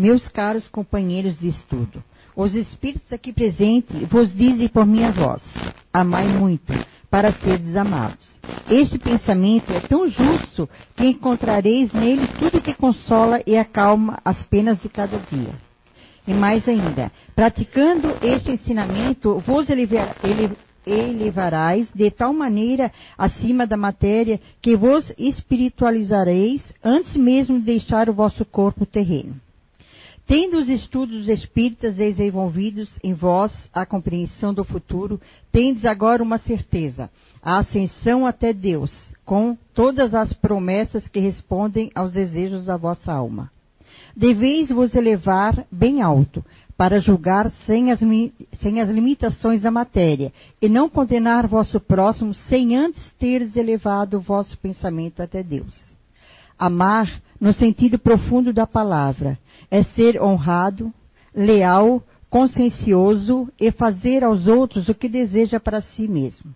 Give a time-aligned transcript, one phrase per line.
[0.00, 2.02] meus caros companheiros de estudo,
[2.34, 5.42] os espíritos aqui presentes vos dizem por minha voz:
[5.92, 6.72] amai muito,
[7.10, 8.24] para seres amados.
[8.70, 10.66] Este pensamento é tão justo
[10.96, 15.52] que encontrareis nele tudo que consola e acalma as penas de cada dia.
[16.26, 19.68] E mais ainda, praticando este ensinamento, vos
[20.86, 28.14] elevarás de tal maneira acima da matéria que vos espiritualizareis antes mesmo de deixar o
[28.14, 29.38] vosso corpo terreno.
[30.30, 37.10] Tendo os estudos espíritas desenvolvidos em vós a compreensão do futuro, tendes agora uma certeza,
[37.42, 38.92] a ascensão até Deus,
[39.24, 43.50] com todas as promessas que respondem aos desejos da vossa alma.
[44.14, 46.44] Deveis vos elevar bem alto,
[46.76, 52.76] para julgar sem as, sem as limitações da matéria, e não condenar vosso próximo sem
[52.76, 55.76] antes teres elevado vosso pensamento até Deus.
[56.56, 59.38] Amar, no sentido profundo da palavra,
[59.70, 60.92] é ser honrado,
[61.34, 66.54] leal, consciencioso e fazer aos outros o que deseja para si mesmo.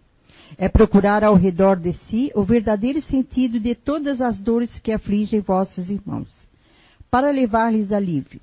[0.59, 5.41] É procurar ao redor de si o verdadeiro sentido de todas as dores que afligem
[5.41, 6.29] vossos irmãos,
[7.11, 8.41] para levar-lhes alívio.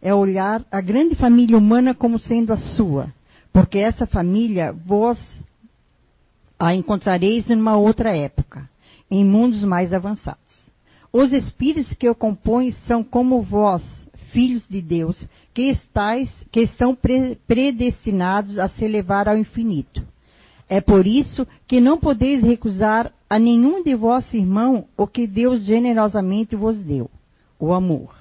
[0.00, 3.12] É olhar a grande família humana como sendo a sua,
[3.52, 5.18] porque essa família vós
[6.58, 8.68] a encontrareis numa outra época,
[9.10, 10.47] em mundos mais avançados.
[11.12, 13.82] Os espíritos que o compõem são como vós,
[14.30, 15.16] filhos de Deus,
[15.54, 16.96] que, estáis, que estão
[17.46, 20.02] predestinados a se elevar ao infinito.
[20.68, 25.64] É por isso que não podeis recusar a nenhum de vosso irmão o que Deus
[25.64, 27.10] generosamente vos deu,
[27.58, 28.14] o amor,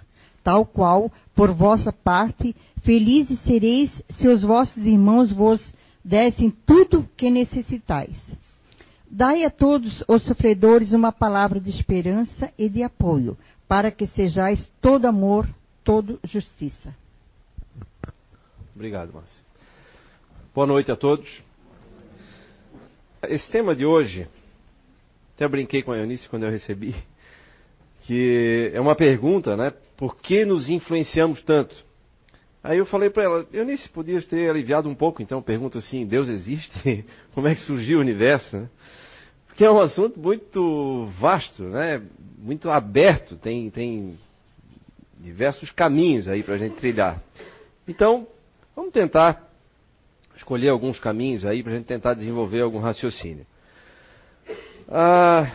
[0.43, 5.61] tal qual, por vossa parte, felizes sereis se os vossos irmãos vos
[6.03, 8.17] dessem tudo que necessitais.
[9.09, 14.69] Dai a todos os sofredores uma palavra de esperança e de apoio, para que sejais
[14.81, 15.47] todo amor,
[15.83, 16.93] todo justiça.
[18.75, 19.43] Obrigado, Márcia.
[20.53, 21.41] Boa noite a todos.
[23.23, 24.27] Esse tema de hoje,
[25.35, 26.93] até brinquei com a Eunice quando eu recebi,
[28.03, 29.73] que é uma pergunta, né?
[29.95, 31.86] Por que nos influenciamos tanto?
[32.63, 36.27] Aí eu falei para ela, Eunice, podias ter aliviado um pouco, então pergunta assim, Deus
[36.27, 37.05] existe?
[37.33, 38.57] Como é que surgiu o universo?
[38.57, 38.69] Né?
[39.47, 42.01] Porque é um assunto muito vasto, né?
[42.37, 44.19] Muito aberto, tem, tem
[45.19, 47.21] diversos caminhos aí para a gente trilhar.
[47.87, 48.27] Então,
[48.75, 49.49] vamos tentar
[50.35, 53.47] escolher alguns caminhos aí para a gente tentar desenvolver algum raciocínio.
[54.87, 55.51] Ah,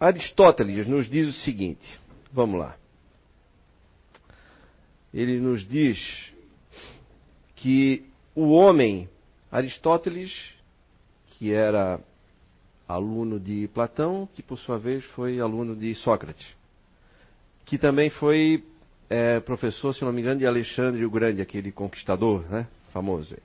[0.00, 1.86] Aristóteles nos diz o seguinte:
[2.32, 2.76] vamos lá.
[5.12, 6.32] Ele nos diz
[7.56, 8.04] que
[8.34, 9.08] o homem,
[9.50, 10.32] Aristóteles,
[11.26, 12.00] que era
[12.86, 16.46] aluno de Platão, que por sua vez foi aluno de Sócrates,
[17.64, 18.64] que também foi
[19.10, 23.36] é, professor, se não me engano, de Alexandre o Grande, aquele conquistador, né, famoso.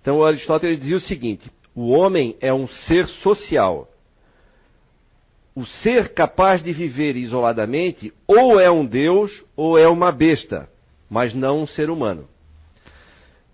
[0.00, 3.88] Então Aristóteles dizia o seguinte: o homem é um ser social.
[5.58, 10.70] O ser capaz de viver isoladamente ou é um deus ou é uma besta,
[11.10, 12.28] mas não um ser humano.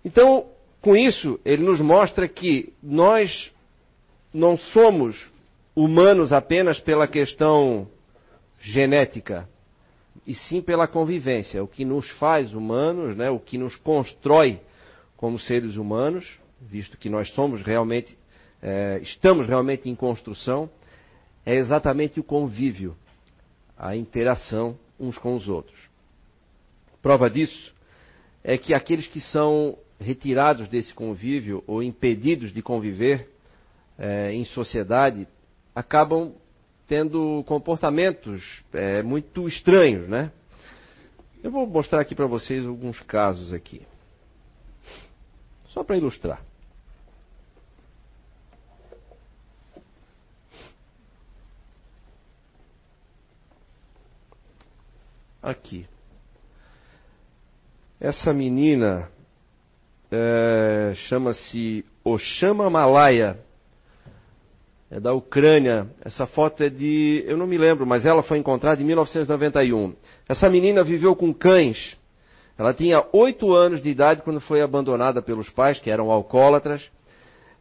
[0.05, 0.45] Então,
[0.83, 3.51] com isso, ele nos mostra que nós
[4.31, 5.31] não somos
[5.75, 7.87] humanos apenas pela questão
[8.61, 9.49] genética,
[10.27, 11.63] e sim pela convivência.
[11.63, 14.59] O que nos faz humanos, né, o que nos constrói
[15.17, 18.15] como seres humanos, visto que nós somos realmente,
[18.61, 20.69] é, estamos realmente em construção,
[21.45, 22.95] é exatamente o convívio,
[23.77, 25.77] a interação uns com os outros.
[27.01, 27.73] Prova disso
[28.43, 33.29] é que aqueles que são retirados desse convívio ou impedidos de conviver
[33.97, 35.27] é, em sociedade
[35.73, 36.33] acabam
[36.87, 40.31] tendo comportamentos é, muito estranhos, né?
[41.43, 43.81] Eu vou mostrar aqui para vocês alguns casos aqui,
[45.69, 46.41] só para ilustrar.
[55.45, 55.85] Aqui.
[58.01, 59.11] Essa menina
[60.11, 63.37] é, chama-se Oshama Malaya
[64.89, 65.87] é da Ucrânia.
[66.03, 69.93] Essa foto é de, eu não me lembro, mas ela foi encontrada em 1991.
[70.27, 71.95] Essa menina viveu com cães.
[72.57, 76.89] Ela tinha oito anos de idade quando foi abandonada pelos pais, que eram alcoólatras,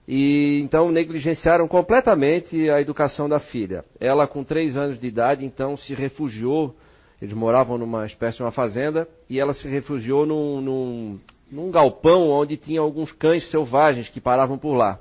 [0.09, 3.85] e então negligenciaram completamente a educação da filha.
[4.01, 6.75] Ela, com três anos de idade, então se refugiou.
[7.21, 11.21] Eles moravam numa espécie de uma fazenda e ela se refugiou num, num,
[11.51, 15.01] num galpão onde tinha alguns cães selvagens que paravam por lá.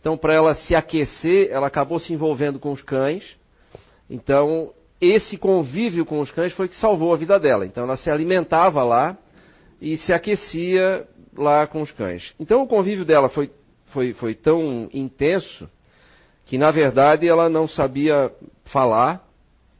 [0.00, 3.36] Então, para ela se aquecer, ela acabou se envolvendo com os cães.
[4.08, 7.66] Então, esse convívio com os cães foi que salvou a vida dela.
[7.66, 9.16] Então ela se alimentava lá
[9.80, 11.06] e se aquecia
[11.36, 12.34] lá com os cães.
[12.40, 13.50] Então o convívio dela foi,
[13.86, 15.68] foi, foi tão intenso
[16.46, 18.32] que na verdade ela não sabia
[18.64, 19.25] falar.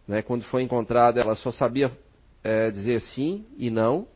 [0.07, 0.23] Né?
[0.23, 1.91] Quando foi encontrada, ela só sabia
[2.43, 4.07] é, dizer sim e não.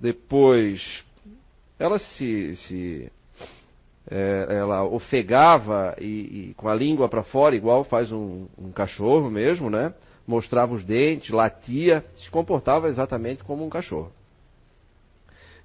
[0.00, 1.04] depois,
[1.78, 3.12] ela se, se
[4.10, 9.30] é, ela ofegava e, e, com a língua para fora, igual faz um, um, cachorro
[9.30, 9.94] mesmo, né?
[10.26, 14.12] Mostrava os dentes, latia, se comportava exatamente como um cachorro.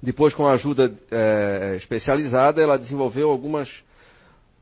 [0.01, 3.69] Depois, com a ajuda é, especializada, ela desenvolveu algumas,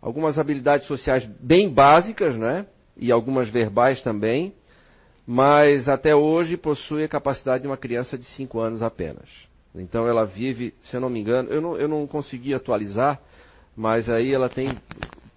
[0.04, 2.68] algumas habilidades sociais bem básicas, né?
[2.98, 4.54] E algumas verbais também,
[5.26, 9.30] mas até hoje possui a capacidade de uma criança de 5 anos apenas.
[9.74, 13.20] Então ela vive, se eu não me engano, eu não, eu não consegui atualizar,
[13.76, 14.78] mas aí ela tem,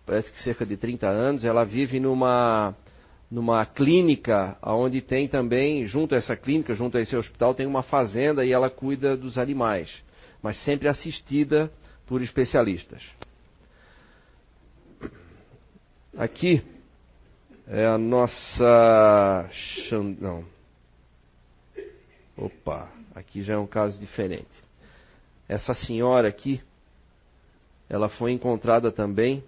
[0.05, 2.75] parece que cerca de 30 anos, ela vive numa,
[3.31, 7.85] numa clínica, onde tem também, junto a essa clínica, junto a esse hospital, tem uma
[7.85, 10.03] fazenda e ela cuida dos animais,
[10.43, 11.71] mas sempre assistida
[12.05, 13.03] por especialistas.
[16.19, 16.65] Aqui
[17.69, 19.51] é a nossa.
[20.19, 20.45] Não.
[22.35, 24.49] Opa, aqui já é um caso diferente.
[25.47, 26.63] Essa senhora aqui,
[27.89, 29.45] ela foi encontrada também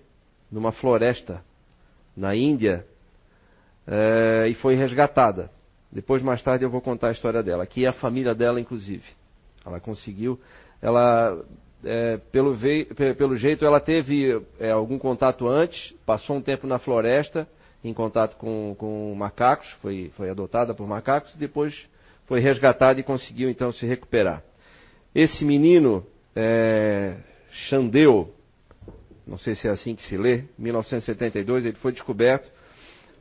[0.53, 1.43] numa floresta
[2.15, 2.87] na Índia
[3.87, 5.51] é, e foi resgatada.
[5.91, 7.65] Depois, mais tarde, eu vou contar a história dela.
[7.65, 9.07] Aqui é a família dela, inclusive.
[9.65, 10.39] Ela conseguiu.
[10.83, 11.43] Ela,
[11.85, 12.57] é, pelo,
[13.17, 17.49] pelo, jeito, ela teve é, algum contato antes, passou um tempo na floresta,
[17.85, 21.89] em contato com, com macacos, foi, foi adotada por macacos, e depois
[22.27, 24.43] foi resgatada e conseguiu então se recuperar.
[25.15, 26.05] Esse menino
[26.35, 27.17] é,
[27.51, 28.35] Xandeu,
[29.27, 32.51] não sei se é assim que se lê, 1972, ele foi descoberto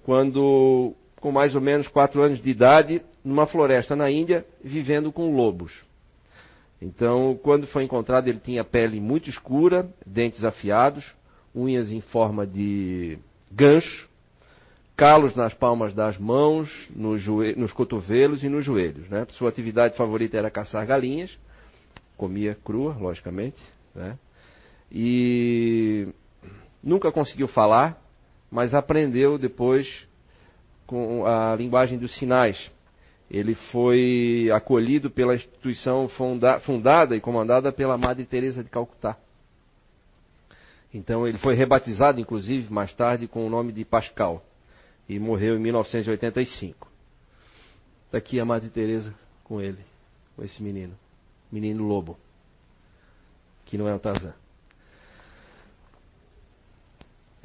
[0.04, 5.36] quando, com mais ou menos 4 anos de idade, numa floresta na Índia, vivendo com
[5.36, 5.87] lobos.
[6.82, 11.16] Então, quando foi encontrado, ele tinha pele muito escura, dentes afiados,
[11.56, 13.18] unhas em forma de
[13.52, 14.08] gancho,
[14.96, 17.26] calos nas palmas das mãos, nos,
[17.56, 19.10] nos cotovelos e nos joelhos.
[19.10, 19.26] Né?
[19.32, 21.36] Sua atividade favorita era caçar galinhas,
[22.16, 23.58] comia crua, logicamente.
[23.96, 24.18] Né?
[24.92, 26.08] e
[26.84, 28.02] nunca conseguiu falar,
[28.50, 30.08] mas aprendeu depois
[30.86, 32.72] com a linguagem dos sinais.
[33.30, 39.18] Ele foi acolhido pela instituição funda fundada e comandada pela Madre Teresa de Calcutá.
[40.94, 44.44] Então ele foi rebatizado, inclusive, mais tarde com o nome de Pascal
[45.08, 46.88] e morreu em 1985.
[48.12, 49.14] Daqui a Madre Teresa
[49.44, 49.84] com ele,
[50.36, 50.98] com esse menino,
[51.52, 52.18] menino lobo,
[53.66, 54.34] que não é o Tarzan.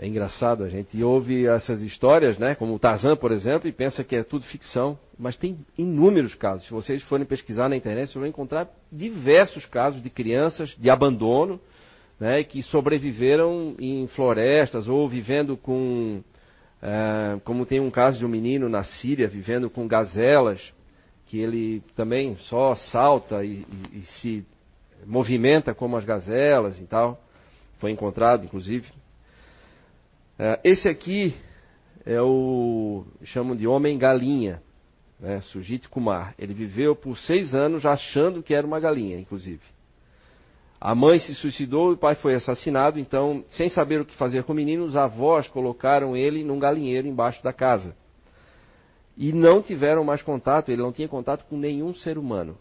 [0.02, 4.02] É engraçado, a gente ouve essas histórias, né, como o Tarzan, por exemplo, e pensa
[4.02, 6.66] que é tudo ficção, mas tem inúmeros casos.
[6.66, 11.60] Se vocês forem pesquisar na internet, vocês vão encontrar diversos casos de crianças de abandono,
[12.18, 16.20] né, que sobreviveram em florestas ou vivendo com,
[16.82, 20.74] é, como tem um caso de um menino na Síria vivendo com gazelas,
[21.26, 24.44] que ele também só salta e, e, e se
[25.06, 27.22] movimenta como as gazelas e tal.
[27.78, 28.88] Foi encontrado, inclusive.
[30.38, 31.34] É, esse aqui
[32.04, 34.62] é o chamam de homem galinha,
[35.20, 36.34] né, Sujit Kumar.
[36.38, 39.62] Ele viveu por seis anos achando que era uma galinha, inclusive.
[40.80, 44.42] A mãe se suicidou e o pai foi assassinado, então, sem saber o que fazer
[44.42, 47.94] com o menino, os avós colocaram ele num galinheiro embaixo da casa.
[49.16, 52.58] E não tiveram mais contato, ele não tinha contato com nenhum ser humano.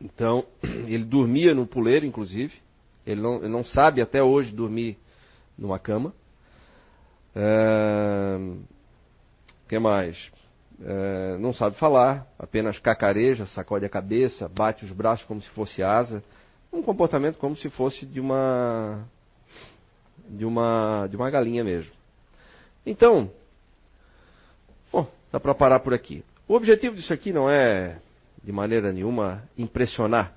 [0.00, 2.54] Então, ele dormia no puleiro, inclusive.
[3.06, 4.96] Ele não, ele não sabe até hoje dormir
[5.60, 6.14] numa cama.
[7.36, 8.38] É,
[9.68, 10.32] que mais?
[10.82, 15.82] É, não sabe falar, apenas cacareja, sacode a cabeça, bate os braços como se fosse
[15.82, 16.24] asa.
[16.72, 19.04] Um comportamento como se fosse de uma
[20.28, 21.92] de uma de uma galinha mesmo.
[22.86, 23.30] Então,
[24.90, 26.24] bom, dá para parar por aqui.
[26.48, 27.98] O objetivo disso aqui não é
[28.42, 30.32] de maneira nenhuma impressionar,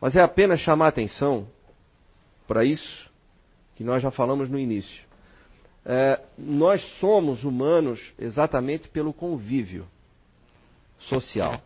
[0.00, 1.46] mas é apenas chamar atenção
[2.46, 3.12] para isso
[3.74, 5.04] que nós já falamos no início.
[5.84, 9.86] É, nós somos humanos exatamente pelo convívio
[10.98, 11.60] social.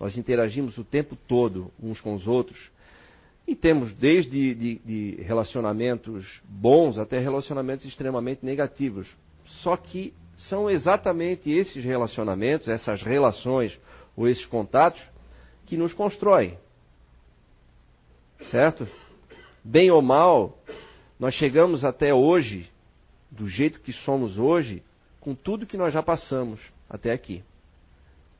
[0.00, 2.70] Nós interagimos o tempo todo uns com os outros
[3.46, 9.08] e temos desde de, de relacionamentos bons até relacionamentos extremamente negativos.
[9.44, 13.78] Só que são exatamente esses relacionamentos, essas relações
[14.16, 15.00] ou esses contatos
[15.64, 16.58] que nos constroem.
[18.46, 18.86] Certo?
[19.64, 20.58] Bem ou mal,
[21.18, 22.70] nós chegamos até hoje
[23.30, 24.82] do jeito que somos hoje
[25.20, 27.42] com tudo que nós já passamos até aqui.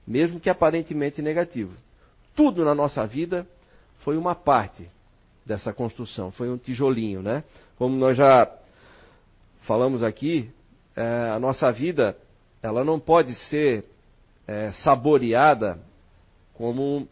[0.07, 1.73] Mesmo que aparentemente negativo.
[2.35, 3.47] Tudo na nossa vida
[3.99, 4.89] foi uma parte
[5.45, 7.45] dessa construção, foi um tijolinho, né?
[7.77, 8.51] Como nós já
[9.63, 10.51] falamos aqui,
[10.95, 12.17] é, a nossa vida
[12.63, 13.85] ela não pode ser
[14.47, 15.79] é, saboreada
[16.55, 17.09] como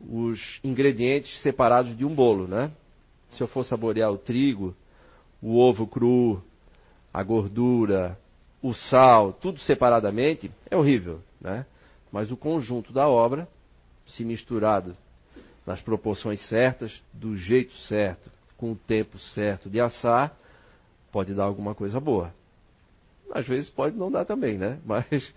[0.00, 2.70] os ingredientes separados de um bolo, né?
[3.32, 4.74] Se eu for saborear o trigo,
[5.42, 6.42] o ovo cru,
[7.12, 8.18] a gordura,
[8.62, 11.64] o sal, tudo separadamente, é horrível, né?
[12.12, 13.48] Mas o conjunto da obra,
[14.06, 14.96] se misturado
[15.64, 20.36] nas proporções certas, do jeito certo, com o tempo certo de assar,
[21.12, 22.32] pode dar alguma coisa boa.
[23.32, 24.78] Às vezes pode não dar também, né?
[24.84, 25.32] Mas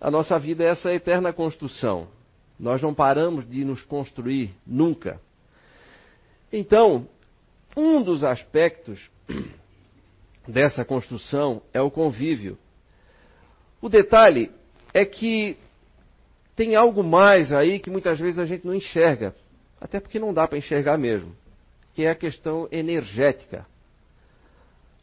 [0.00, 2.08] a nossa vida é essa eterna construção.
[2.58, 5.20] Nós não paramos de nos construir nunca.
[6.52, 7.06] Então,
[7.76, 9.10] um dos aspectos
[10.46, 12.58] dessa construção é o convívio.
[13.80, 14.50] O detalhe
[14.94, 15.56] é que
[16.54, 19.34] tem algo mais aí que muitas vezes a gente não enxerga,
[19.80, 21.34] até porque não dá para enxergar mesmo,
[21.94, 23.66] que é a questão energética.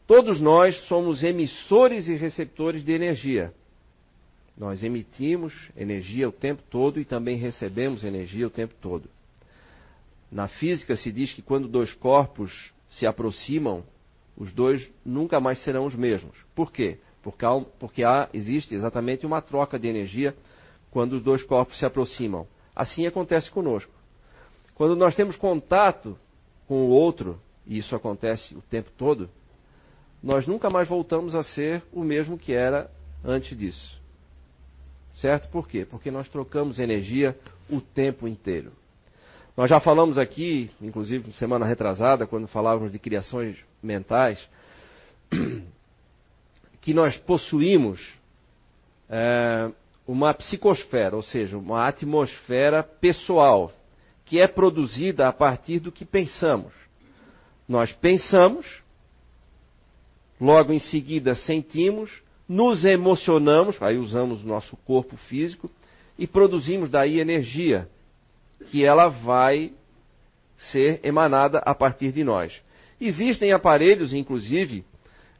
[0.06, 3.54] Todos nós somos emissores e receptores de energia.
[4.56, 9.08] Nós emitimos energia o tempo todo e também recebemos energia o tempo todo.
[10.30, 13.84] Na física se diz que quando dois corpos se aproximam,
[14.36, 16.36] os dois nunca mais serão os mesmos.
[16.54, 16.98] Por quê?
[17.22, 20.34] Porque, há, porque há, existe exatamente uma troca de energia
[20.90, 22.46] quando os dois corpos se aproximam.
[22.74, 23.92] Assim acontece conosco.
[24.74, 26.18] Quando nós temos contato
[26.66, 29.30] com o outro, e isso acontece o tempo todo,
[30.22, 32.90] nós nunca mais voltamos a ser o mesmo que era
[33.24, 34.00] antes disso.
[35.14, 35.48] Certo?
[35.48, 35.86] Por quê?
[35.88, 37.38] Porque nós trocamos energia
[37.70, 38.72] o tempo inteiro.
[39.56, 44.48] Nós já falamos aqui, inclusive semana retrasada, quando falávamos de criações mentais,
[46.80, 48.04] que nós possuímos
[49.08, 49.70] é,
[50.08, 53.70] uma psicosfera, ou seja, uma atmosfera pessoal,
[54.24, 56.72] que é produzida a partir do que pensamos.
[57.68, 58.82] Nós pensamos,
[60.40, 62.10] logo em seguida sentimos,
[62.48, 65.70] nos emocionamos, aí usamos o nosso corpo físico
[66.18, 67.88] e produzimos daí energia
[68.66, 69.72] que ela vai
[70.56, 72.60] ser emanada a partir de nós.
[73.00, 74.84] Existem aparelhos, inclusive,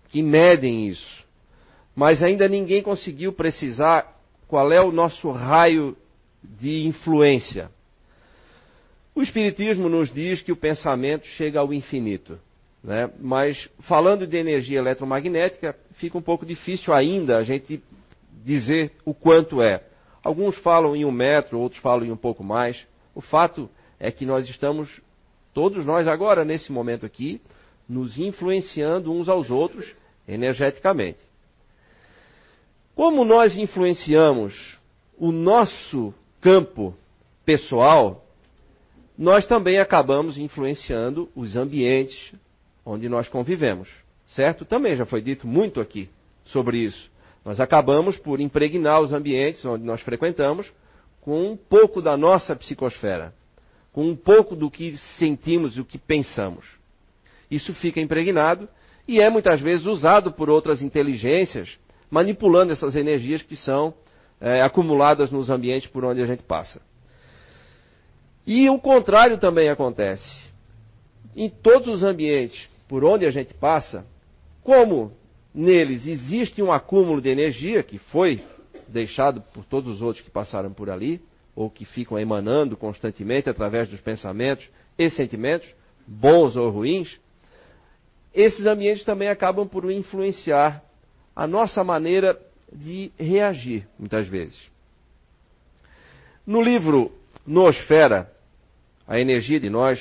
[0.09, 1.25] que medem isso,
[1.95, 5.97] mas ainda ninguém conseguiu precisar qual é o nosso raio
[6.43, 7.71] de influência.
[9.15, 12.39] O Espiritismo nos diz que o pensamento chega ao infinito.
[12.83, 13.11] Né?
[13.19, 17.83] Mas falando de energia eletromagnética, fica um pouco difícil ainda a gente
[18.45, 19.83] dizer o quanto é.
[20.23, 22.87] Alguns falam em um metro, outros falam em um pouco mais.
[23.15, 23.69] O fato
[23.99, 25.01] é que nós estamos,
[25.53, 27.41] todos nós agora, nesse momento aqui,
[27.89, 29.95] nos influenciando uns aos outros
[30.27, 31.21] energeticamente.
[32.95, 34.79] Como nós influenciamos
[35.19, 36.95] o nosso campo
[37.45, 38.25] pessoal,
[39.17, 42.33] nós também acabamos influenciando os ambientes
[42.85, 43.89] onde nós convivemos.
[44.27, 44.65] Certo?
[44.65, 46.09] Também já foi dito muito aqui
[46.45, 47.11] sobre isso.
[47.45, 50.73] Nós acabamos por impregnar os ambientes onde nós frequentamos
[51.25, 53.33] com um pouco da nossa psicosfera,
[53.93, 56.67] com um pouco do que sentimos e o que pensamos.
[57.51, 58.69] Isso fica impregnado
[59.09, 61.79] e é muitas vezes usado por outras inteligências,
[62.11, 63.95] manipulando essas energias que são
[64.39, 66.83] é, acumuladas nos ambientes por onde a gente passa.
[68.47, 70.51] E o contrário também acontece.
[71.35, 74.05] Em todos os ambientes por onde a gente passa,
[74.63, 75.11] como
[75.55, 78.43] neles existe um acúmulo de energia que foi
[78.89, 81.21] deixado por todos os outros que passaram por ali,
[81.55, 85.69] ou que ficam emanando constantemente através dos pensamentos e sentimentos,
[86.07, 87.21] bons ou ruins,
[88.35, 90.83] esses ambientes também acabam por influenciar
[91.37, 92.39] a nossa maneira
[92.73, 94.59] de reagir, muitas vezes.
[96.45, 97.13] No livro
[97.47, 98.31] Nosfera,
[99.07, 100.01] A Energia de Nós,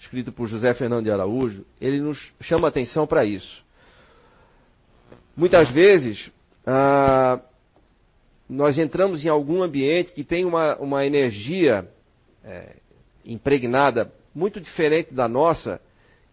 [0.00, 3.64] escrito por José Fernando de Araújo, ele nos chama atenção para isso.
[5.36, 6.30] Muitas vezes,
[6.66, 7.40] ah,
[8.48, 11.88] nós entramos em algum ambiente que tem uma, uma energia
[12.44, 12.76] é,
[13.24, 15.80] impregnada muito diferente da nossa,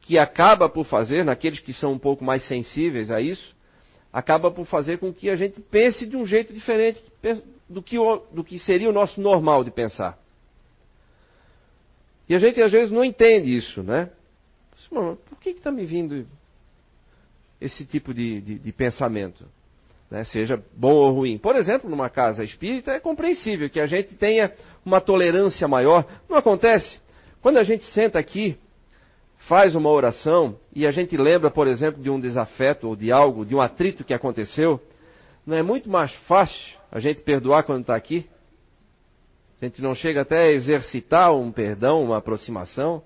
[0.02, 3.56] que acaba por fazer, naqueles que são um pouco mais sensíveis a isso,
[4.12, 7.02] acaba por fazer com que a gente pense de um jeito diferente
[7.70, 7.96] do que,
[8.34, 10.20] do que seria o nosso normal de pensar.
[12.28, 14.10] E a gente às vezes não entende isso, né?
[14.90, 16.28] Por que está me vindo
[17.60, 19.46] esse tipo de, de, de pensamento?
[20.12, 21.38] Né, seja bom ou ruim.
[21.38, 24.52] Por exemplo, numa casa espírita é compreensível que a gente tenha
[24.86, 26.06] uma tolerância maior.
[26.30, 27.00] Não acontece?
[27.42, 28.58] Quando a gente senta aqui,
[29.48, 33.46] faz uma oração e a gente lembra, por exemplo, de um desafeto ou de algo,
[33.46, 34.82] de um atrito que aconteceu,
[35.46, 38.30] não é muito mais fácil a gente perdoar quando está aqui?
[39.62, 43.02] A gente não chega até a exercitar um perdão, uma aproximação.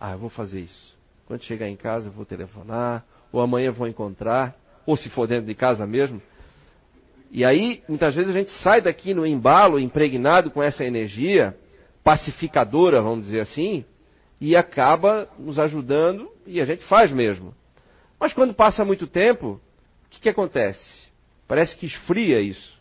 [0.00, 0.96] Ah, eu vou fazer isso.
[1.26, 5.26] Quando chegar em casa, eu vou telefonar, ou amanhã eu vou encontrar, ou se for
[5.26, 6.20] dentro de casa mesmo.
[7.30, 11.56] E aí, muitas vezes a gente sai daqui no embalo, impregnado com essa energia
[12.02, 13.84] pacificadora, vamos dizer assim,
[14.40, 17.54] e acaba nos ajudando, e a gente faz mesmo.
[18.20, 19.60] Mas quando passa muito tempo,
[20.06, 21.08] o que, que acontece?
[21.48, 22.78] Parece que esfria isso.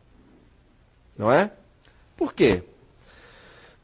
[1.18, 1.52] Não é?
[2.16, 2.64] Por quê?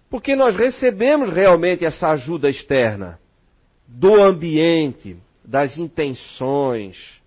[0.09, 3.19] Porque nós recebemos realmente essa ajuda externa
[3.87, 7.18] do ambiente, das intenções,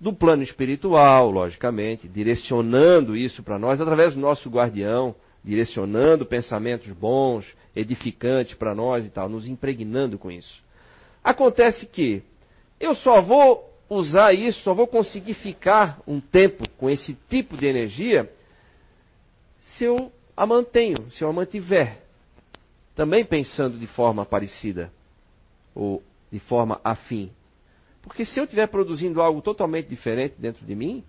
[0.00, 7.46] do plano espiritual, logicamente, direcionando isso para nós através do nosso guardião, direcionando pensamentos bons,
[7.74, 10.62] edificantes para nós e tal, nos impregnando com isso.
[11.22, 12.22] Acontece que
[12.78, 17.66] eu só vou usar isso, só vou conseguir ficar um tempo com esse tipo de
[17.66, 18.30] energia
[19.60, 21.98] se eu a mantenho, se eu a mantiver.
[22.94, 24.92] Também pensando de forma parecida,
[25.74, 27.30] ou de forma afim.
[28.04, 31.02] Porque se eu estiver produzindo algo totalmente diferente dentro de mim,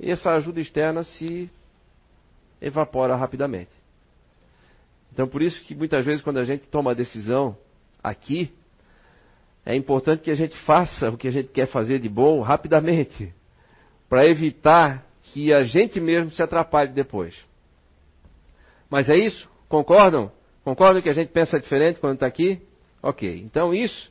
[0.00, 1.50] essa ajuda externa se
[2.60, 3.70] evapora rapidamente.
[5.12, 7.56] Então, por isso que muitas vezes, quando a gente toma a decisão
[8.02, 8.52] aqui,
[9.64, 13.34] é importante que a gente faça o que a gente quer fazer de bom rapidamente,
[14.08, 17.36] para evitar que a gente mesmo se atrapalhe depois.
[18.88, 19.48] Mas é isso?
[19.68, 20.32] Concordam?
[20.64, 22.60] Concordam que a gente pensa diferente quando está aqui?
[23.02, 23.40] Ok.
[23.44, 24.10] Então isso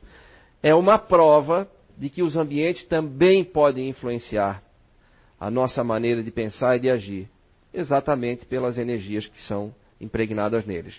[0.62, 1.68] é uma prova
[2.00, 4.62] de que os ambientes também podem influenciar
[5.38, 7.28] a nossa maneira de pensar e de agir,
[7.74, 10.98] exatamente pelas energias que são impregnadas neles.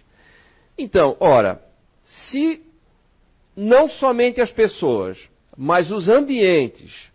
[0.77, 1.59] Então, ora,
[2.05, 2.61] se
[3.55, 5.17] não somente as pessoas,
[5.57, 7.09] mas os ambientes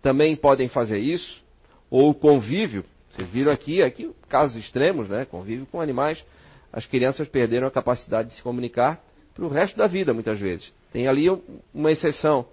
[0.00, 1.42] também podem fazer isso,
[1.90, 5.24] ou o convívio, vocês viram aqui, aqui casos extremos, né?
[5.24, 6.24] Convívio com animais.
[6.72, 9.02] As crianças perderam a capacidade de se comunicar
[9.34, 10.72] para o resto da vida, muitas vezes.
[10.92, 11.26] Tem ali
[11.74, 12.46] uma exceção.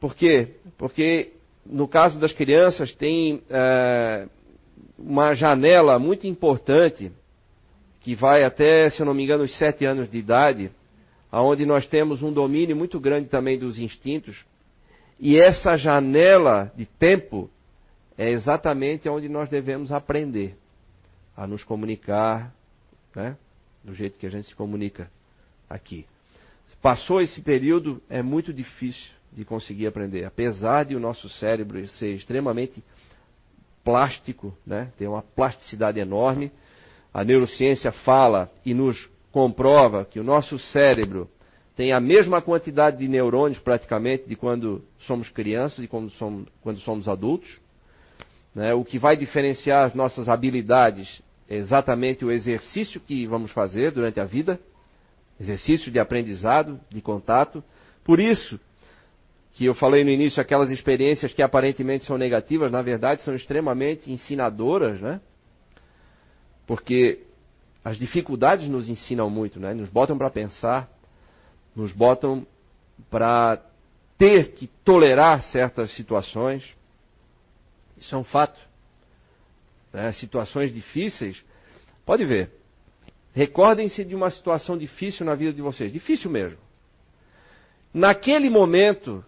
[0.00, 0.54] Por quê?
[0.76, 1.32] Porque
[1.66, 4.26] no caso das crianças tem é,
[4.98, 7.12] uma janela muito importante
[8.00, 10.70] que vai até, se eu não me engano, os sete anos de idade,
[11.30, 14.44] aonde nós temos um domínio muito grande também dos instintos.
[15.20, 17.50] E essa janela de tempo
[18.16, 20.56] é exatamente onde nós devemos aprender
[21.36, 22.54] a nos comunicar,
[23.14, 23.36] né?
[23.82, 25.10] do jeito que a gente se comunica
[25.68, 26.06] aqui.
[26.80, 30.24] Passou esse período, é muito difícil de conseguir aprender.
[30.24, 32.82] Apesar de o nosso cérebro ser extremamente
[33.84, 34.92] plástico, né?
[34.98, 36.52] tem uma plasticidade enorme,
[37.12, 41.28] a neurociência fala e nos comprova que o nosso cérebro
[41.76, 46.80] tem a mesma quantidade de neurônios praticamente de quando somos crianças e quando somos, quando
[46.80, 47.58] somos adultos.
[48.54, 48.74] Né?
[48.74, 54.18] O que vai diferenciar as nossas habilidades é exatamente o exercício que vamos fazer durante
[54.18, 54.60] a vida,
[55.40, 57.62] exercício de aprendizado, de contato.
[58.04, 58.58] Por isso
[59.58, 64.08] que eu falei no início, aquelas experiências que aparentemente são negativas, na verdade são extremamente
[64.08, 65.20] ensinadoras, né?
[66.64, 67.24] Porque
[67.84, 69.74] as dificuldades nos ensinam muito, né?
[69.74, 70.88] Nos botam para pensar,
[71.74, 72.46] nos botam
[73.10, 73.60] para
[74.16, 76.76] ter que tolerar certas situações.
[77.96, 78.60] Isso é um fato.
[79.92, 80.12] Né?
[80.12, 81.44] Situações difíceis.
[82.06, 82.52] Pode ver.
[83.34, 85.92] Recordem-se de uma situação difícil na vida de vocês.
[85.92, 86.58] Difícil mesmo.
[87.92, 89.24] Naquele momento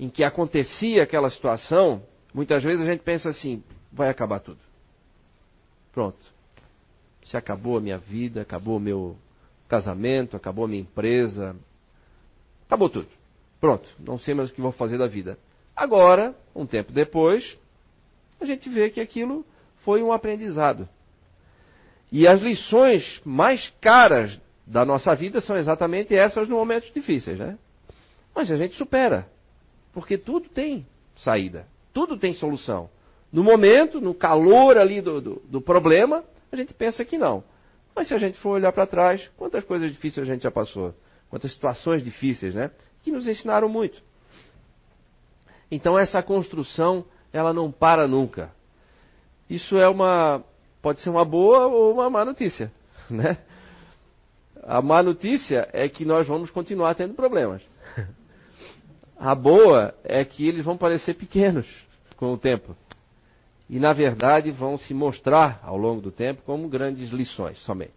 [0.00, 4.58] em que acontecia aquela situação, muitas vezes a gente pensa assim: vai acabar tudo.
[5.92, 6.18] Pronto.
[7.26, 9.14] Se acabou a minha vida, acabou o meu
[9.68, 11.54] casamento, acabou a minha empresa,
[12.66, 13.08] acabou tudo.
[13.60, 15.38] Pronto, não sei mais o que vou fazer da vida.
[15.76, 17.58] Agora, um tempo depois,
[18.40, 19.44] a gente vê que aquilo
[19.84, 20.88] foi um aprendizado.
[22.10, 27.58] E as lições mais caras da nossa vida são exatamente essas nos momentos difíceis, né?
[28.34, 29.28] Mas a gente supera,
[29.92, 32.88] porque tudo tem saída, tudo tem solução.
[33.32, 37.44] No momento, no calor ali do, do, do problema, a gente pensa que não.
[37.94, 40.94] Mas se a gente for olhar para trás, quantas coisas difíceis a gente já passou,
[41.28, 42.70] quantas situações difíceis, né?
[43.02, 44.02] Que nos ensinaram muito.
[45.70, 48.50] Então essa construção ela não para nunca.
[49.48, 50.42] Isso é uma
[50.82, 52.72] pode ser uma boa ou uma má notícia,
[53.08, 53.38] né?
[54.62, 57.62] A má notícia é que nós vamos continuar tendo problemas.
[59.20, 61.66] A boa é que eles vão parecer pequenos
[62.16, 62.74] com o tempo.
[63.68, 67.92] E, na verdade, vão se mostrar ao longo do tempo como grandes lições somente.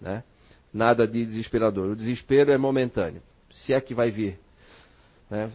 [0.00, 0.24] Né?
[0.72, 1.92] Nada de desesperador.
[1.92, 3.22] O desespero é momentâneo.
[3.52, 4.36] se é que vai vir.
[5.30, 5.48] Né?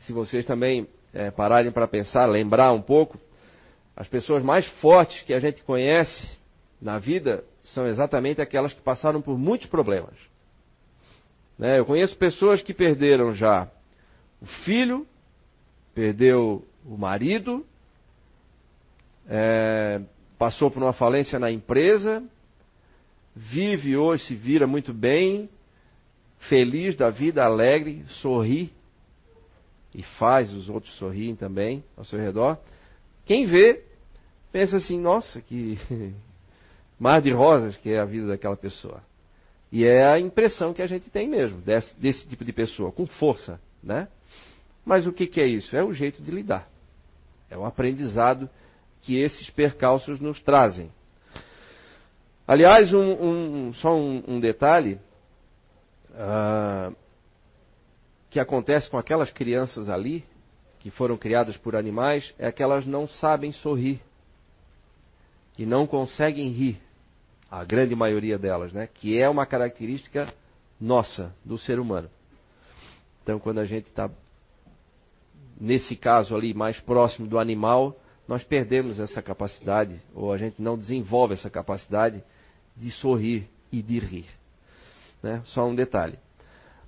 [0.00, 3.20] Se vocês também é, pararem para pensar, lembrar um pouco,
[3.96, 6.36] as pessoas mais fortes que a gente conhece
[6.82, 10.16] na vida são exatamente aquelas que passaram por muitos problemas.
[11.56, 11.78] Né?
[11.78, 13.70] Eu conheço pessoas que perderam já
[14.40, 15.06] o filho,
[15.94, 17.64] perdeu o marido,
[19.28, 20.00] é,
[20.38, 22.22] passou por uma falência na empresa,
[23.34, 25.48] vive hoje, se vira muito bem,
[26.48, 28.72] feliz da vida, alegre, sorri
[29.94, 32.58] e faz os outros sorrirem também ao seu redor.
[33.24, 33.82] Quem vê,
[34.52, 35.78] pensa assim: nossa, que
[37.00, 39.02] mar de rosas que é a vida daquela pessoa.
[39.72, 43.06] E é a impressão que a gente tem mesmo desse, desse tipo de pessoa, com
[43.06, 44.08] força, né?
[44.84, 45.74] Mas o que, que é isso?
[45.76, 46.68] É o jeito de lidar.
[47.48, 48.50] É o aprendizado
[49.02, 50.90] que esses percalços nos trazem.
[52.46, 54.98] Aliás, um, um, só um, um detalhe
[56.10, 56.94] uh,
[58.28, 60.24] que acontece com aquelas crianças ali,
[60.80, 64.00] que foram criadas por animais, é que elas não sabem sorrir
[65.58, 66.80] e não conseguem rir,
[67.50, 68.88] a grande maioria delas, né?
[68.92, 70.32] Que é uma característica
[70.80, 72.10] nossa, do ser humano.
[73.26, 74.08] Então, quando a gente está,
[75.60, 77.96] nesse caso ali, mais próximo do animal,
[78.28, 82.22] nós perdemos essa capacidade, ou a gente não desenvolve essa capacidade
[82.76, 84.26] de sorrir e de rir.
[85.20, 85.42] Né?
[85.46, 86.16] Só um detalhe.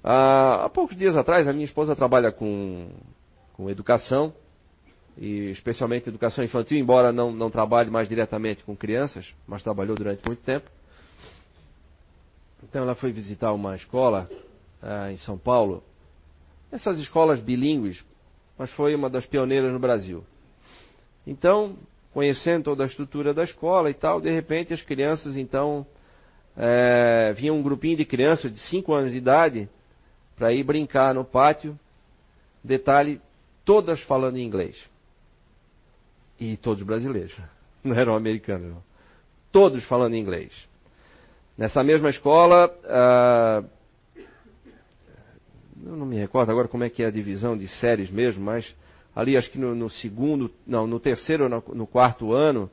[0.05, 2.89] Ah, há poucos dias atrás, a minha esposa trabalha com,
[3.55, 4.33] com educação,
[5.17, 10.25] e especialmente educação infantil, embora não, não trabalhe mais diretamente com crianças, mas trabalhou durante
[10.25, 10.71] muito tempo.
[12.63, 14.31] Então ela foi visitar uma escola
[14.81, 15.83] ah, em São Paulo,
[16.71, 18.05] essas escolas bilíngues,
[18.57, 20.25] mas foi uma das pioneiras no Brasil.
[21.27, 21.77] Então,
[22.13, 25.87] conhecendo toda a estrutura da escola e tal, de repente as crianças então
[26.57, 29.69] é, vinha um grupinho de crianças de 5 anos de idade
[30.37, 31.79] para ir brincar no pátio.
[32.63, 33.21] Detalhe,
[33.65, 34.77] todas falando inglês.
[36.39, 37.37] E todos brasileiros.
[37.85, 38.83] Não eram americanos, não.
[39.53, 40.53] Todos falando inglês.
[41.57, 43.63] Nessa mesma escola, ah,
[45.85, 48.75] eu não me recordo agora como é que é a divisão de séries mesmo, mas
[49.15, 52.71] ali acho que no, no segundo, não, no terceiro ou no, no quarto ano,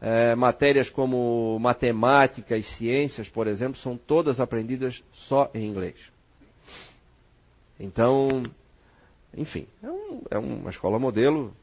[0.00, 5.96] é, matérias como matemática e ciências, por exemplo, são todas aprendidas só em inglês.
[7.78, 8.42] Então,
[9.36, 11.54] enfim, é, um, é uma escola modelo,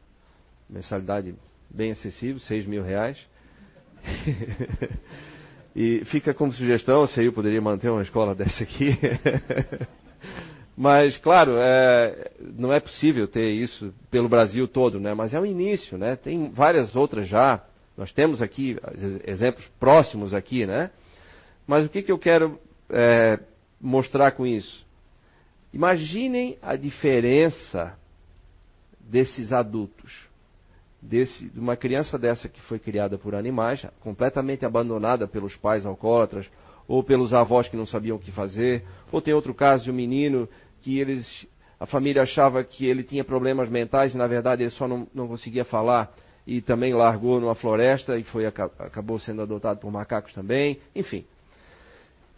[0.70, 1.36] mensalidade
[1.70, 3.26] bem acessível, 6 mil reais.
[5.76, 8.98] e fica como sugestão, se eu poderia manter uma escola dessa aqui.
[10.82, 15.14] Mas, claro, é, não é possível ter isso pelo Brasil todo, né?
[15.14, 16.16] Mas é o início, né?
[16.16, 17.62] Tem várias outras já.
[17.98, 18.78] Nós temos aqui
[19.28, 20.90] exemplos próximos aqui, né?
[21.68, 22.58] Mas o que, que eu quero
[22.90, 23.40] é,
[23.82, 24.86] mostrar com isso?
[25.74, 28.00] Imaginem a diferença
[29.02, 30.30] desses adultos,
[31.02, 36.50] desse, de uma criança dessa que foi criada por animais, completamente abandonada pelos pais alcoólatras,
[36.88, 39.94] ou pelos avós que não sabiam o que fazer, ou tem outro caso de um
[39.94, 40.48] menino
[40.82, 41.48] que eles,
[41.80, 45.28] a família achava que ele tinha problemas mentais e na verdade ele só não, não
[45.28, 46.14] conseguia falar
[46.46, 51.26] e também largou numa floresta e foi acabou sendo adotado por macacos também, enfim.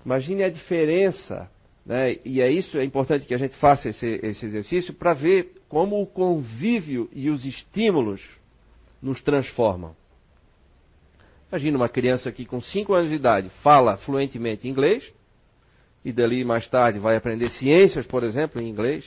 [0.05, 1.49] Imagine a diferença,
[1.85, 2.17] né?
[2.25, 6.01] e é isso, é importante que a gente faça esse, esse exercício para ver como
[6.01, 8.21] o convívio e os estímulos
[9.01, 9.95] nos transformam.
[11.51, 15.13] Imagina uma criança que com 5 anos de idade fala fluentemente inglês,
[16.03, 19.05] e dali mais tarde vai aprender ciências, por exemplo, em inglês.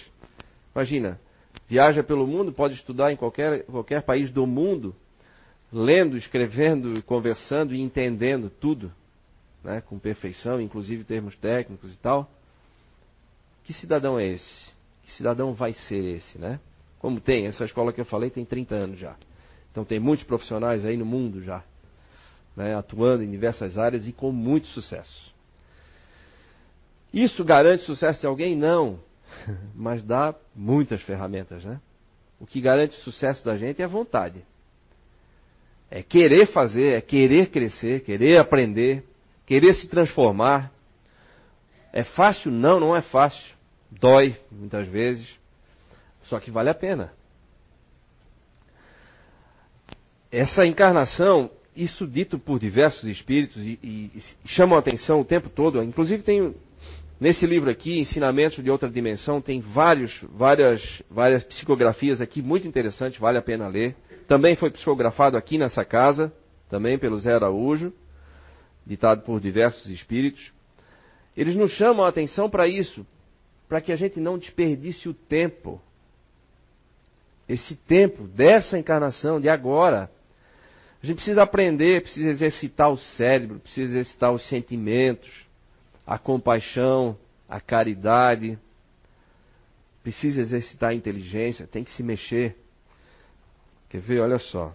[0.75, 1.21] Imagina,
[1.69, 4.95] viaja pelo mundo, pode estudar em qualquer, qualquer país do mundo,
[5.73, 8.93] lendo, escrevendo, conversando e entendendo tudo,
[9.63, 12.31] né, com perfeição, inclusive termos técnicos e tal.
[13.65, 14.73] Que cidadão é esse?
[15.03, 16.61] Que cidadão vai ser esse, né?
[16.99, 19.17] Como tem, essa escola que eu falei tem 30 anos já.
[19.71, 21.65] Então tem muitos profissionais aí no mundo já,
[22.57, 25.34] né, atuando em diversas áreas e com muito sucesso.
[27.15, 28.57] Isso garante sucesso de alguém?
[28.57, 28.99] Não.
[29.73, 31.81] Mas dá muitas ferramentas, né?
[32.41, 34.45] O que garante o sucesso da gente é a vontade.
[35.89, 39.05] É querer fazer, é querer crescer, querer aprender,
[39.47, 40.73] querer se transformar.
[41.93, 42.51] É fácil?
[42.51, 43.55] Não, não é fácil.
[43.89, 45.39] Dói muitas vezes.
[46.25, 47.13] Só que vale a pena.
[50.33, 55.49] Essa encarnação, isso dito por diversos espíritos e, e, e chamam a atenção o tempo
[55.49, 55.81] todo.
[55.81, 56.57] Inclusive tem
[57.21, 63.21] Nesse livro aqui, Ensinamentos de Outra Dimensão, tem vários, várias, várias psicografias aqui muito interessantes,
[63.21, 63.95] vale a pena ler.
[64.27, 66.33] Também foi psicografado aqui nessa casa,
[66.69, 67.93] também pelo Zé Araújo,
[68.85, 70.53] ditado por diversos espíritos.
[71.37, 73.07] Eles nos chamam a atenção para isso,
[73.69, 75.81] para que a gente não desperdice o tempo.
[77.49, 80.11] Esse tempo dessa encarnação, de agora.
[81.01, 85.31] A gente precisa aprender, precisa exercitar o cérebro, precisa exercitar os sentimentos,
[86.07, 87.17] a compaixão,
[87.49, 88.59] a caridade.
[90.03, 92.57] Precisa exercitar a inteligência, tem que se mexer.
[93.89, 94.21] Quer ver?
[94.21, 94.75] Olha só.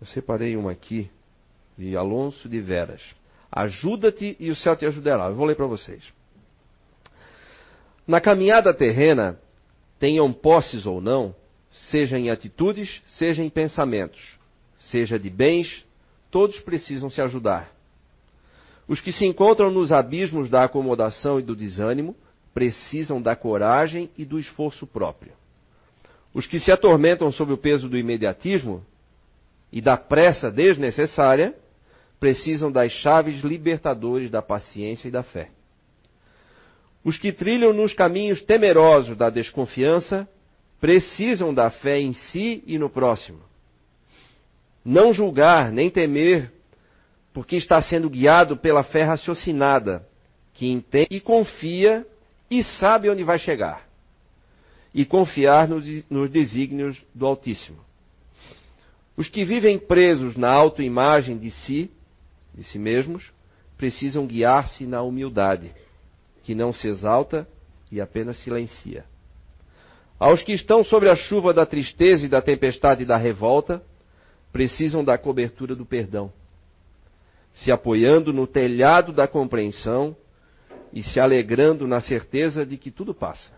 [0.00, 1.10] Eu separei uma aqui,
[1.76, 3.02] de Alonso de Veras.
[3.50, 5.26] Ajuda-te e o céu te ajudará.
[5.26, 6.04] Eu vou ler para vocês.
[8.06, 9.38] Na caminhada terrena,
[9.98, 11.34] tenham posses ou não,
[11.70, 14.38] seja em atitudes, seja em pensamentos,
[14.80, 15.84] seja de bens,
[16.30, 17.72] todos precisam se ajudar.
[18.88, 22.16] Os que se encontram nos abismos da acomodação e do desânimo
[22.54, 25.32] precisam da coragem e do esforço próprio.
[26.32, 28.84] Os que se atormentam sob o peso do imediatismo
[29.70, 31.54] e da pressa desnecessária
[32.18, 35.50] precisam das chaves libertadoras da paciência e da fé.
[37.04, 40.28] Os que trilham nos caminhos temerosos da desconfiança
[40.80, 43.40] precisam da fé em si e no próximo.
[44.84, 46.50] Não julgar nem temer,
[47.38, 50.04] porque está sendo guiado pela fé raciocinada,
[50.52, 52.04] que entende e confia
[52.50, 53.88] e sabe onde vai chegar.
[54.92, 57.78] E confiar nos, nos desígnios do Altíssimo.
[59.16, 61.88] Os que vivem presos na autoimagem de si
[62.52, 63.30] de si mesmos,
[63.76, 65.72] precisam guiar-se na humildade,
[66.42, 67.46] que não se exalta
[67.88, 69.04] e apenas silencia.
[70.18, 73.80] Aos que estão sobre a chuva da tristeza e da tempestade e da revolta,
[74.52, 76.32] precisam da cobertura do perdão,
[77.58, 80.16] se apoiando no telhado da compreensão
[80.92, 83.52] e se alegrando na certeza de que tudo passa.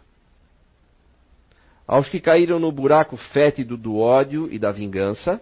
[1.86, 5.40] Aos que caíram no buraco fétido do ódio e da vingança,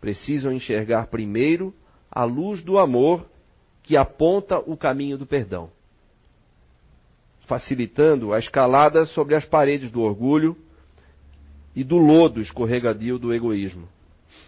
[0.00, 1.74] precisam enxergar primeiro
[2.10, 3.26] a luz do amor
[3.82, 5.70] que aponta o caminho do perdão,
[7.46, 10.56] facilitando a escalada sobre as paredes do orgulho
[11.74, 13.88] e do lodo escorregadio do egoísmo.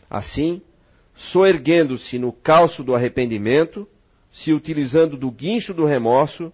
[0.09, 0.63] Assim,
[1.17, 3.89] soerguendo-se no calço do arrependimento,
[4.33, 6.53] se utilizando do guincho do remorso,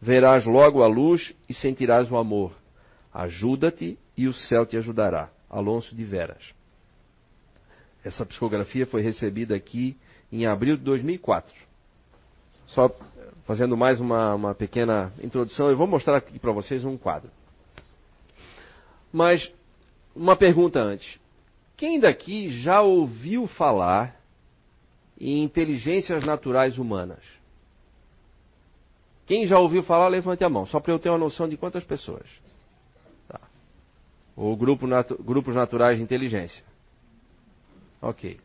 [0.00, 2.52] verás logo a luz e sentirás o amor.
[3.12, 5.30] Ajuda-te e o céu te ajudará.
[5.50, 6.52] Alonso de Veras.
[8.04, 9.96] Essa psicografia foi recebida aqui
[10.30, 11.54] em abril de 2004.
[12.66, 12.90] Só
[13.44, 17.30] fazendo mais uma, uma pequena introdução, eu vou mostrar aqui para vocês um quadro.
[19.12, 19.52] Mas,
[20.14, 21.20] uma pergunta antes.
[21.76, 24.20] Quem daqui já ouviu falar
[25.20, 27.22] em inteligências naturais humanas?
[29.26, 31.82] Quem já ouviu falar, levante a mão, só para eu ter uma noção de quantas
[31.82, 32.26] pessoas.
[33.26, 33.40] Tá.
[34.36, 36.64] Ou grupo natu grupos naturais de inteligência.
[38.00, 38.38] Ok.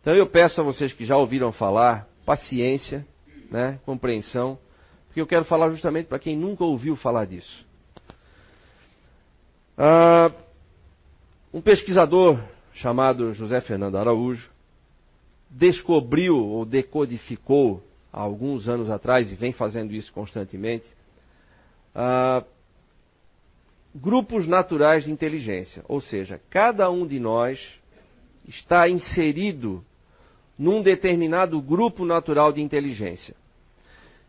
[0.00, 3.06] Então eu peço a vocês que já ouviram falar, paciência,
[3.48, 4.58] né, compreensão,
[5.06, 7.64] porque eu quero falar justamente para quem nunca ouviu falar disso.
[9.78, 10.32] Ah,
[11.52, 14.50] um pesquisador chamado José Fernando Araújo
[15.50, 20.86] descobriu ou decodificou há alguns anos atrás e vem fazendo isso constantemente
[21.94, 22.42] ah,
[23.94, 27.60] grupos naturais de inteligência, ou seja, cada um de nós
[28.48, 29.84] está inserido
[30.58, 33.34] num determinado grupo natural de inteligência.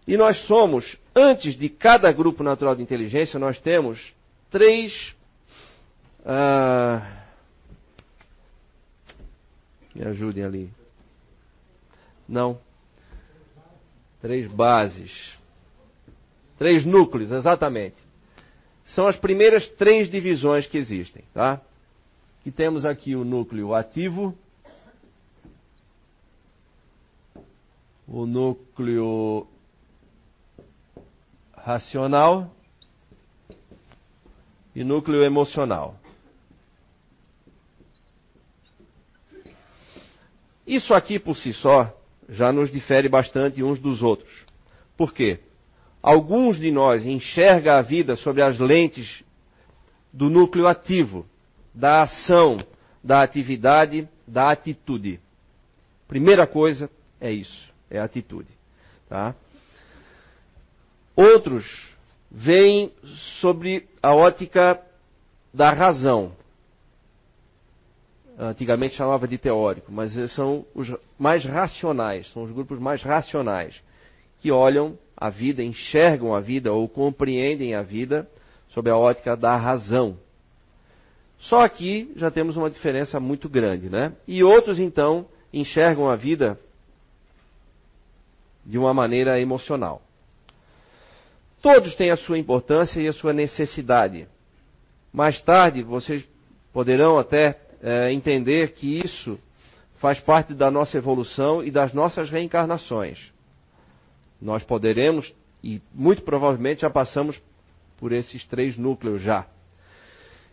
[0.05, 4.13] E nós somos, antes de cada grupo natural de inteligência, nós temos
[4.51, 5.15] três.
[6.25, 7.23] Ah,
[9.93, 10.71] me ajudem ali.
[12.27, 12.59] Não.
[14.21, 15.37] Três bases.
[16.57, 17.97] Três núcleos, exatamente.
[18.85, 21.59] São as primeiras três divisões que existem, tá?
[22.43, 24.37] Que temos aqui o núcleo ativo,
[28.07, 29.47] o núcleo
[31.55, 32.51] racional
[34.75, 35.97] e núcleo emocional.
[40.65, 41.93] Isso aqui por si só
[42.29, 44.31] já nos difere bastante uns dos outros.
[44.95, 45.39] Por quê?
[46.01, 49.23] Alguns de nós enxergam a vida sob as lentes
[50.11, 51.25] do núcleo ativo,
[51.73, 52.57] da ação,
[53.03, 55.19] da atividade, da atitude.
[56.07, 58.49] Primeira coisa é isso é a atitude.
[59.07, 59.35] Tá?
[61.15, 61.65] Outros
[62.29, 62.91] veem
[63.39, 64.81] sobre a ótica
[65.53, 66.35] da razão.
[68.37, 73.79] Antigamente chamava de teórico, mas são os mais racionais, são os grupos mais racionais,
[74.39, 78.27] que olham a vida, enxergam a vida ou compreendem a vida
[78.69, 80.17] sob a ótica da razão.
[81.37, 84.13] Só aqui já temos uma diferença muito grande, né?
[84.27, 86.59] E outros então enxergam a vida
[88.65, 90.01] de uma maneira emocional.
[91.61, 94.27] Todos têm a sua importância e a sua necessidade.
[95.11, 96.27] Mais tarde, vocês
[96.73, 99.37] poderão até é, entender que isso
[99.97, 103.31] faz parte da nossa evolução e das nossas reencarnações.
[104.41, 107.39] Nós poderemos, e muito provavelmente já passamos
[107.97, 109.45] por esses três núcleos já.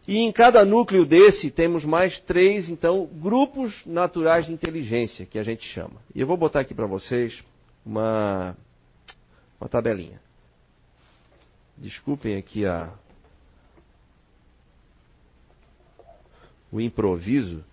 [0.07, 5.43] E em cada núcleo desse temos mais três, então, grupos naturais de inteligência, que a
[5.43, 6.01] gente chama.
[6.15, 7.45] E eu vou botar aqui para vocês
[7.87, 8.57] uma,
[9.61, 10.21] uma tabelinha.
[11.77, 12.91] Desculpem aqui a,
[16.71, 17.65] o improviso.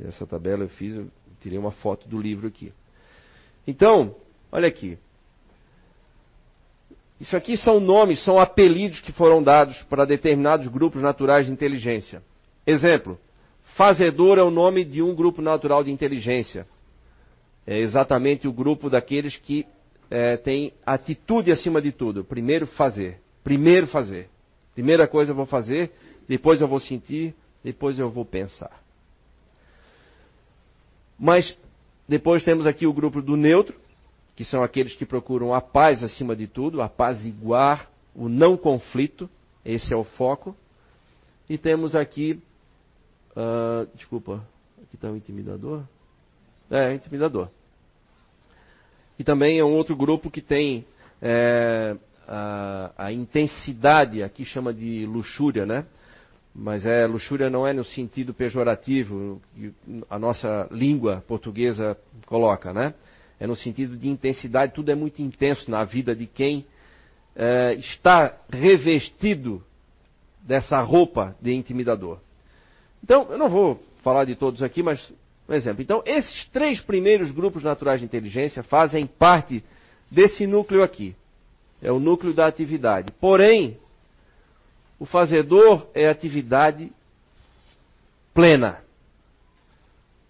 [0.00, 1.08] Essa tabela eu fiz, eu
[1.40, 2.72] tirei uma foto do livro aqui.
[3.66, 4.14] Então,
[4.50, 4.98] olha aqui.
[7.20, 12.22] Isso aqui são nomes, são apelidos que foram dados para determinados grupos naturais de inteligência.
[12.64, 13.18] Exemplo:
[13.74, 16.66] fazedor é o nome de um grupo natural de inteligência.
[17.66, 19.66] É exatamente o grupo daqueles que
[20.10, 22.24] é, tem atitude acima de tudo.
[22.24, 23.20] Primeiro fazer.
[23.42, 24.28] Primeiro fazer.
[24.74, 25.90] Primeira coisa eu vou fazer,
[26.28, 28.82] depois eu vou sentir, depois eu vou pensar.
[31.18, 31.56] Mas
[32.08, 33.74] depois temos aqui o grupo do neutro,
[34.36, 39.28] que são aqueles que procuram a paz acima de tudo, apaziguar o não conflito,
[39.64, 40.56] esse é o foco.
[41.50, 42.40] E temos aqui,
[43.32, 44.44] uh, desculpa,
[44.82, 45.82] aqui está o intimidador.
[46.70, 47.48] É, intimidador.
[49.18, 50.86] E também é um outro grupo que tem
[51.20, 51.96] é,
[52.28, 55.86] a, a, intensidade, aqui chama de luxúria, né?
[56.54, 59.72] Mas é luxúria não é no sentido pejorativo que
[60.10, 62.94] a nossa língua portuguesa coloca, né?
[63.40, 66.66] É no sentido de intensidade, tudo é muito intenso na vida de quem
[67.34, 69.62] é, está revestido
[70.42, 72.18] dessa roupa de intimidador.
[73.02, 75.12] Então, eu não vou falar de todos aqui, mas
[75.48, 75.82] um exemplo.
[75.82, 79.64] Então, esses três primeiros grupos naturais de inteligência fazem parte
[80.10, 81.14] desse núcleo aqui.
[81.82, 83.12] É o núcleo da atividade.
[83.20, 83.78] Porém,
[84.98, 86.92] o fazedor é atividade
[88.34, 88.80] plena.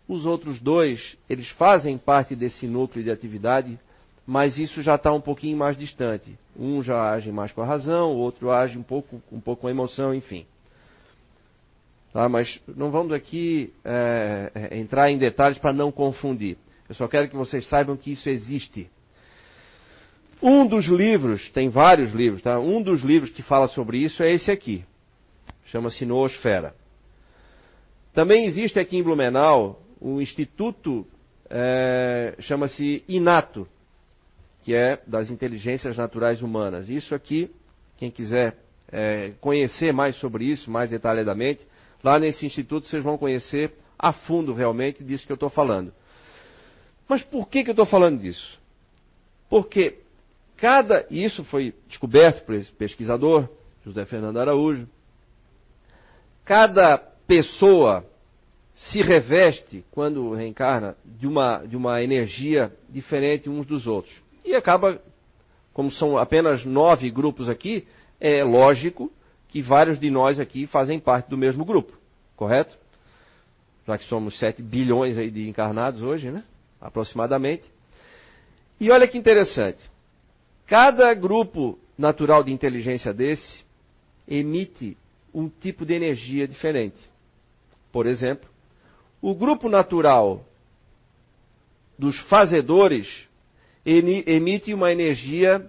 [0.06, 3.78] Os outros dois, eles fazem parte desse núcleo de atividade,
[4.26, 6.38] mas isso já está um pouquinho mais distante.
[6.58, 9.68] Um já age mais com a razão, o outro age um pouco, um pouco com
[9.68, 10.46] a emoção, enfim.
[12.12, 12.28] Tá?
[12.28, 16.56] Mas não vamos aqui é, entrar em detalhes para não confundir.
[16.88, 18.90] Eu só quero que vocês saibam que isso existe.
[20.42, 22.58] Um dos livros, tem vários livros, tá?
[22.60, 24.84] Um dos livros que fala sobre isso é esse aqui.
[25.66, 26.74] Chama-se Noosfera.
[28.14, 31.06] Também existe aqui em Blumenau um instituto,
[31.50, 33.66] é, chama-se Inato,
[34.62, 36.88] que é das inteligências naturais humanas.
[36.88, 37.50] Isso aqui,
[37.96, 38.56] quem quiser
[38.90, 41.66] é, conhecer mais sobre isso, mais detalhadamente,
[42.02, 45.92] lá nesse instituto vocês vão conhecer a fundo realmente disso que eu estou falando.
[47.08, 48.58] Mas por que, que eu estou falando disso?
[49.48, 49.98] Porque
[50.58, 53.48] Cada, isso foi descoberto por esse pesquisador,
[53.84, 54.88] José Fernando Araújo.
[56.44, 58.04] Cada pessoa
[58.74, 64.14] se reveste, quando reencarna, de uma, de uma energia diferente uns dos outros.
[64.44, 65.00] E acaba,
[65.72, 67.86] como são apenas nove grupos aqui,
[68.20, 69.12] é lógico
[69.46, 71.92] que vários de nós aqui fazem parte do mesmo grupo,
[72.34, 72.76] correto?
[73.86, 76.42] Já que somos sete bilhões aí de encarnados hoje, né?
[76.80, 77.64] Aproximadamente.
[78.80, 79.78] E olha que interessante.
[80.68, 83.64] Cada grupo natural de inteligência desse
[84.28, 84.98] emite
[85.32, 86.98] um tipo de energia diferente.
[87.90, 88.46] Por exemplo,
[89.22, 90.44] o grupo natural
[91.98, 93.26] dos fazedores
[93.82, 95.66] emite uma energia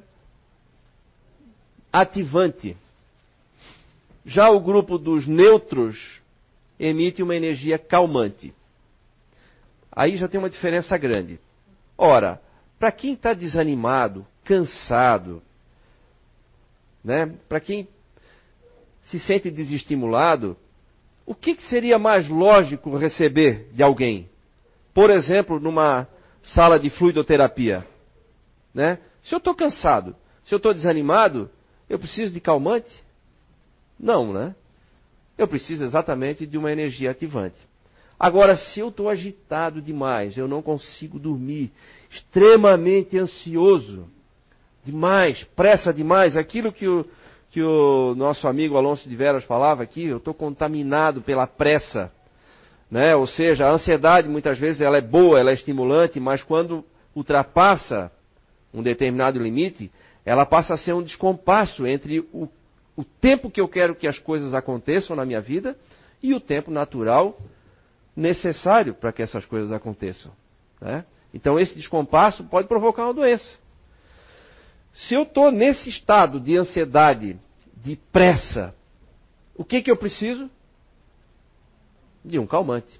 [1.91, 2.75] ativante.
[4.25, 6.19] Já o grupo dos neutros
[6.77, 8.53] emite uma energia calmante.
[9.89, 11.39] Aí já tem uma diferença grande.
[11.97, 12.41] Ora,
[12.77, 15.43] para quem está desanimado, cansado,
[17.03, 17.37] né?
[17.47, 17.87] Para quem
[19.03, 20.57] se sente desestimulado,
[21.23, 24.27] o que, que seria mais lógico receber de alguém?
[24.91, 26.07] Por exemplo, numa
[26.41, 27.85] sala de fluidoterapia,
[28.73, 28.97] né?
[29.21, 31.47] Se eu estou cansado, se eu estou desanimado,
[31.87, 33.03] eu preciso de calmante?
[33.99, 34.55] Não, né?
[35.37, 37.59] Eu preciso exatamente de uma energia ativante.
[38.19, 41.71] Agora, se eu estou agitado demais, eu não consigo dormir,
[42.09, 44.09] extremamente ansioso,
[44.85, 47.05] demais, pressa demais, aquilo que o,
[47.49, 52.11] que o nosso amigo Alonso de Veras falava aqui, eu estou contaminado pela pressa.
[52.89, 53.15] Né?
[53.15, 56.83] Ou seja, a ansiedade muitas vezes ela é boa, ela é estimulante, mas quando
[57.15, 58.11] ultrapassa
[58.73, 59.91] um determinado limite,
[60.25, 62.47] ela passa a ser um descompasso entre o,
[62.95, 65.75] o tempo que eu quero que as coisas aconteçam na minha vida
[66.21, 67.37] e o tempo natural
[68.15, 70.31] necessário para que essas coisas aconteçam.
[70.81, 71.05] Né?
[71.33, 73.57] Então esse descompasso pode provocar uma doença.
[74.93, 77.39] Se eu estou nesse estado de ansiedade,
[77.75, 78.75] de pressa,
[79.55, 80.49] o que, que eu preciso?
[82.23, 82.99] De um calmante.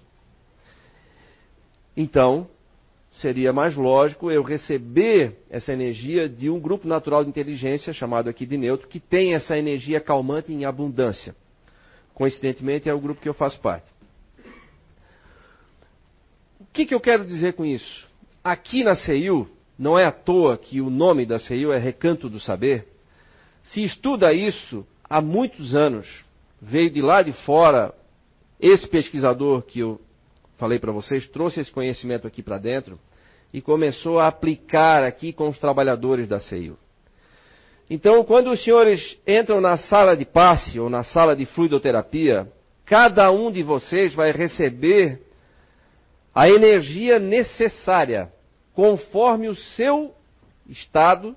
[1.96, 2.48] Então,
[3.12, 8.46] seria mais lógico eu receber essa energia de um grupo natural de inteligência, chamado aqui
[8.46, 11.36] de neutro, que tem essa energia calmante em abundância.
[12.14, 13.90] Coincidentemente, é o grupo que eu faço parte.
[16.60, 18.08] O que, que eu quero dizer com isso?
[18.44, 19.50] Aqui na CEIU,
[19.80, 22.86] não é à toa que o nome da CEIU é Recanto do Saber.
[23.64, 26.26] Se estuda isso há muitos anos.
[26.62, 27.94] Veio de lá de fora
[28.60, 30.02] esse pesquisador que eu
[30.58, 33.00] falei para vocês, trouxe esse conhecimento aqui para dentro
[33.54, 36.78] e começou a aplicar aqui com os trabalhadores da CEIU.
[37.90, 42.52] Então, quando os senhores entram na sala de passe ou na sala de fluidoterapia,
[42.86, 45.22] cada um de vocês vai receber
[46.36, 48.30] a energia necessária,
[48.74, 50.14] conforme o seu
[50.68, 51.36] estado,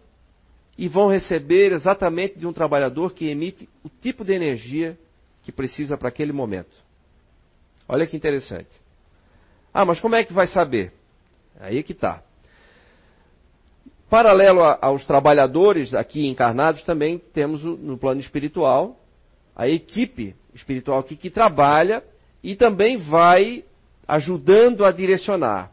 [0.77, 4.99] e vão receber exatamente de um trabalhador que emite o tipo de energia
[5.43, 6.75] que precisa para aquele momento.
[7.89, 8.71] Olha que interessante.
[9.73, 10.93] Ah, mas como é que vai saber?
[11.61, 12.23] Aí que está.
[14.09, 18.99] Paralelo a, aos trabalhadores aqui encarnados, também temos o, no plano espiritual
[19.55, 22.03] a equipe espiritual aqui que trabalha
[22.43, 23.65] e também vai
[24.09, 25.71] ajudando a direcionar.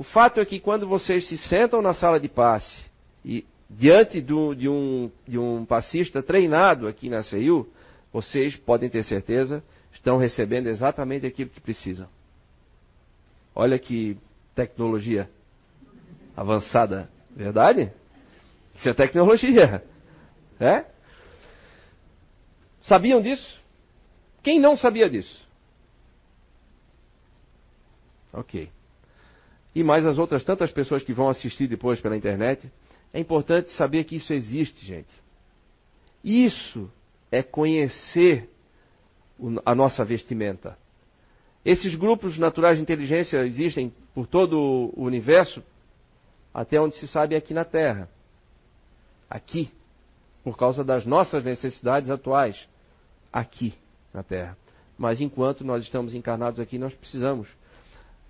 [0.00, 2.90] O fato é que quando vocês se sentam na sala de passe
[3.22, 7.70] e diante do, de, um, de um passista treinado aqui na CEU,
[8.10, 12.08] vocês podem ter certeza, estão recebendo exatamente aquilo que precisam.
[13.54, 14.16] Olha que
[14.54, 15.28] tecnologia
[16.34, 17.92] avançada, verdade?
[18.76, 19.84] Isso é tecnologia.
[20.62, 20.84] É?
[22.82, 23.58] Sabiam disso?
[24.42, 25.42] Quem não sabia disso?
[28.30, 28.68] Ok.
[29.74, 32.70] E mais as outras tantas pessoas que vão assistir depois pela internet.
[33.12, 35.10] É importante saber que isso existe, gente.
[36.24, 36.90] Isso
[37.30, 38.48] é conhecer
[39.64, 40.76] a nossa vestimenta.
[41.64, 45.62] Esses grupos naturais de inteligência existem por todo o universo,
[46.52, 48.08] até onde se sabe aqui na Terra.
[49.28, 49.70] Aqui,
[50.42, 52.68] por causa das nossas necessidades atuais,
[53.32, 53.74] aqui
[54.12, 54.56] na Terra.
[54.98, 57.48] Mas enquanto nós estamos encarnados aqui, nós precisamos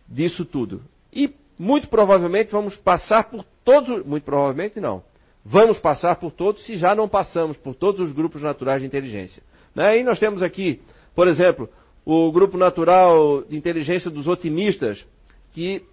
[0.09, 0.82] disso tudo.
[1.12, 5.02] E muito provavelmente vamos passar por todos, muito provavelmente não.
[5.44, 9.42] Vamos passar por todos se já não passamos por todos os grupos naturais de inteligência.
[9.74, 9.98] Né?
[9.98, 10.80] E nós temos aqui,
[11.14, 11.68] por exemplo,
[12.04, 15.04] o grupo natural de inteligência dos otimistas,
[15.52, 15.84] que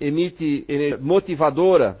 [0.00, 0.66] emite
[1.00, 2.00] motivadora,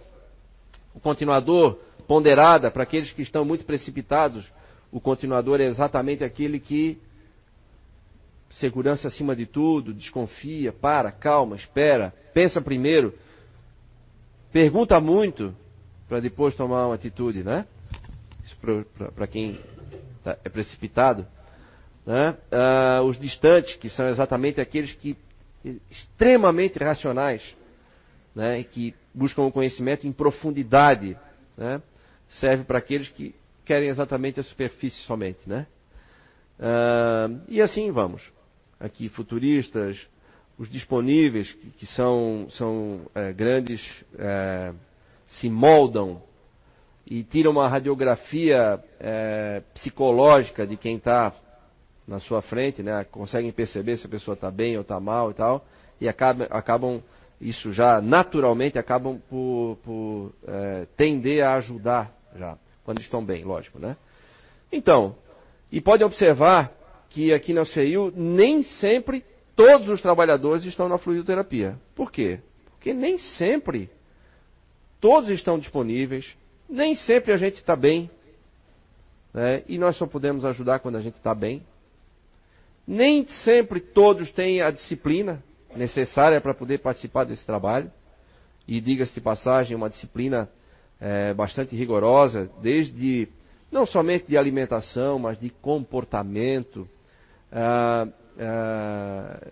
[0.94, 4.44] o continuador ponderada para aqueles que estão muito precipitados.
[4.92, 6.98] O continuador é exatamente aquele que
[8.58, 13.14] segurança acima de tudo, desconfia, para, calma, espera, pensa primeiro,
[14.52, 15.54] pergunta muito
[16.08, 17.66] para depois tomar uma atitude, né?
[18.44, 18.56] Isso
[19.14, 19.60] para quem
[20.22, 21.26] tá, é precipitado.
[22.06, 22.36] Né?
[22.52, 25.16] Uh, os distantes, que são exatamente aqueles que
[25.90, 27.42] extremamente racionais,
[28.34, 28.62] né?
[28.62, 31.18] que buscam o conhecimento em profundidade,
[31.56, 31.82] né?
[32.30, 33.34] serve para aqueles que
[33.64, 35.66] querem exatamente a superfície somente, né?
[36.58, 38.22] Uh, e assim vamos.
[38.78, 40.06] Aqui futuristas,
[40.58, 43.82] os disponíveis que, são, são é, grandes,
[44.18, 44.72] é,
[45.28, 46.22] se moldam
[47.06, 51.32] e tiram uma radiografia é, psicológica de quem está
[52.06, 53.04] na sua frente, né?
[53.04, 55.64] conseguem perceber se a pessoa está bem ou está mal e tal,
[56.00, 57.02] e acabam, acabam,
[57.40, 63.78] isso já naturalmente, acabam por, por é, tender a ajudar já, quando estão bem, lógico,
[63.78, 63.96] né?
[64.70, 65.16] Então,
[65.70, 66.72] e pode observar
[67.10, 71.78] que aqui na CEIU nem sempre todos os trabalhadores estão na fluidoterapia.
[71.94, 72.40] Por quê?
[72.70, 73.90] Porque nem sempre
[75.00, 76.36] todos estão disponíveis,
[76.68, 78.10] nem sempre a gente está bem,
[79.32, 79.62] né?
[79.68, 81.62] e nós só podemos ajudar quando a gente está bem.
[82.86, 85.42] Nem sempre todos têm a disciplina
[85.74, 87.90] necessária para poder participar desse trabalho.
[88.66, 90.48] E diga-se de passagem, uma disciplina
[91.00, 93.28] é, bastante rigorosa, desde
[93.70, 96.88] não somente de alimentação, mas de comportamento,
[97.52, 98.06] ah,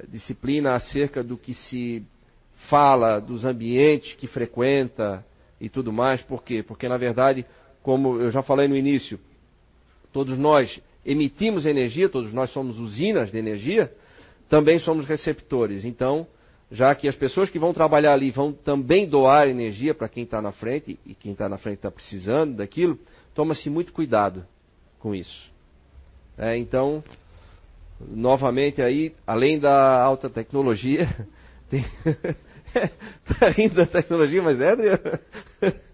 [0.09, 2.05] disciplina acerca do que se
[2.69, 5.25] fala, dos ambientes que frequenta
[5.61, 6.23] e tudo mais.
[6.23, 6.63] Por quê?
[6.63, 7.45] Porque, na verdade,
[7.83, 9.19] como eu já falei no início,
[10.13, 13.93] todos nós emitimos energia, todos nós somos usinas de energia,
[14.49, 15.85] também somos receptores.
[15.85, 16.27] Então,
[16.71, 20.41] já que as pessoas que vão trabalhar ali vão também doar energia para quem está
[20.41, 22.99] na frente, e quem está na frente está precisando daquilo,
[23.35, 24.47] toma-se muito cuidado
[24.99, 25.53] com isso.
[26.37, 27.03] É, então,
[28.01, 31.09] novamente aí, além da alta tecnologia,
[31.71, 31.85] tem,
[33.57, 35.19] rindo da tecnologia, mas é, Adriano?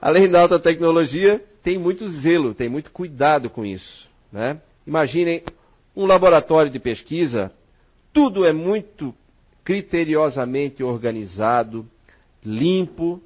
[0.00, 4.08] Além da alta tecnologia, tem muito zelo, tem muito cuidado com isso.
[4.32, 4.58] Né?
[4.86, 5.42] Imaginem
[5.94, 7.52] um laboratório de pesquisa,
[8.12, 9.14] tudo é muito
[9.62, 11.86] criteriosamente organizado,
[12.42, 13.20] limpo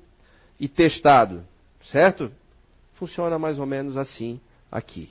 [0.58, 1.44] e testado,
[1.84, 2.30] certo?
[2.94, 4.40] Funciona mais ou menos assim
[4.70, 5.08] aqui.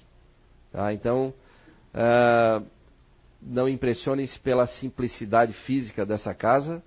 [0.71, 0.93] Tá?
[0.93, 1.33] Então,
[1.93, 2.65] uh,
[3.41, 6.81] não impressionem-se pela simplicidade física dessa casa,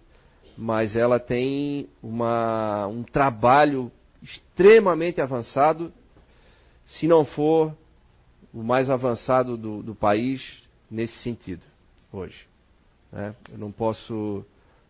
[0.57, 3.93] mas ela tem uma, um trabalho
[4.23, 5.93] extremamente avançado,
[6.85, 7.77] se não for
[8.53, 11.63] o mais avançado do, do país nesse sentido,
[12.13, 12.47] hoje.
[13.13, 13.35] Né?
[13.53, 14.45] Eu não posso,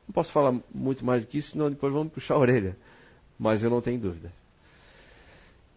[0.07, 2.77] não posso falar muito mais do que isso, senão depois vamos puxar a orelha.
[3.39, 4.33] Mas eu não tenho dúvida.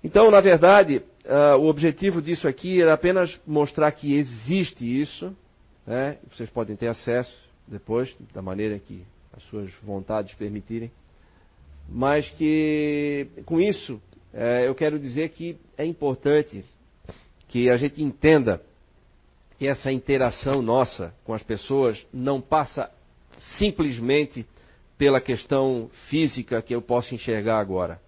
[0.03, 5.35] Então, na verdade, uh, o objetivo disso aqui era apenas mostrar que existe isso.
[5.85, 6.17] Né?
[6.31, 7.35] Vocês podem ter acesso
[7.67, 9.03] depois, da maneira que
[9.35, 10.91] as suas vontades permitirem.
[11.87, 14.01] Mas que, com isso,
[14.33, 16.63] é, eu quero dizer que é importante
[17.47, 18.61] que a gente entenda
[19.57, 22.89] que essa interação nossa com as pessoas não passa
[23.57, 24.45] simplesmente
[24.97, 27.99] pela questão física que eu posso enxergar agora.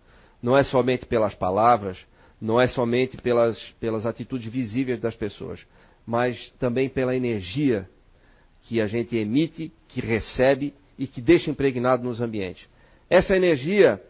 [0.42, 1.98] Não é somente pelas palavras,
[2.42, 5.64] não é somente pelas, pelas atitudes visíveis das pessoas,
[6.06, 7.88] mas também pela energia
[8.64, 12.68] que a gente emite, que recebe e que deixa impregnado nos ambientes.
[13.08, 14.02] Essa energia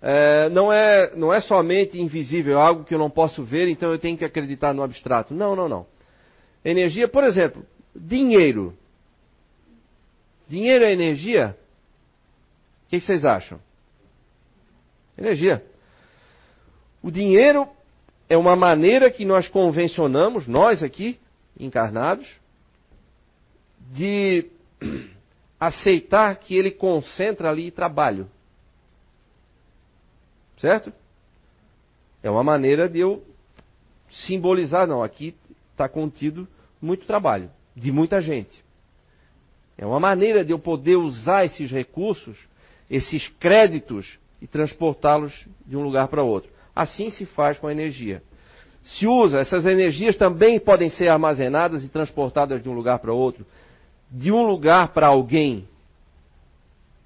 [0.00, 3.90] é, não, é, não é somente invisível, é algo que eu não posso ver, então
[3.90, 5.34] eu tenho que acreditar no abstrato.
[5.34, 5.86] Não, não, não.
[6.64, 7.64] Energia, por exemplo,
[7.94, 8.76] dinheiro.
[10.48, 11.56] Dinheiro é energia?
[12.86, 13.60] O que vocês acham?
[15.18, 15.64] Energia.
[17.02, 17.68] O dinheiro
[18.30, 21.18] é uma maneira que nós convencionamos, nós aqui,
[21.58, 22.28] encarnados,
[23.92, 24.46] de
[25.58, 28.30] aceitar que ele concentra ali trabalho.
[30.58, 30.92] Certo?
[32.22, 33.24] É uma maneira de eu
[34.08, 35.34] simbolizar, não, aqui
[35.72, 36.46] está contido
[36.80, 38.64] muito trabalho, de muita gente.
[39.76, 42.38] É uma maneira de eu poder usar esses recursos,
[42.88, 46.50] esses créditos, e transportá-los de um lugar para outro.
[46.74, 48.22] Assim se faz com a energia.
[48.82, 53.46] Se usa, essas energias também podem ser armazenadas e transportadas de um lugar para outro,
[54.10, 55.68] de um lugar para alguém.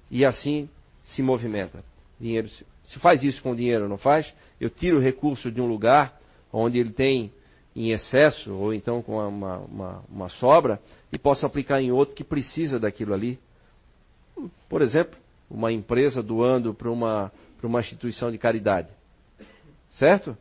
[0.09, 0.69] E assim
[1.03, 1.83] se movimenta.
[2.19, 2.49] Dinheiro
[2.85, 4.31] se faz isso com dinheiro, não faz?
[4.61, 6.19] Eu tiro o recurso de um lugar
[6.53, 7.31] onde ele tem
[7.75, 10.79] em excesso, ou então com uma, uma, uma sobra,
[11.11, 13.37] e posso aplicar em outro que precisa daquilo ali.
[14.69, 15.17] Por exemplo,
[15.49, 18.89] uma empresa doando para uma, para uma instituição de caridade.
[19.95, 20.37] Certo?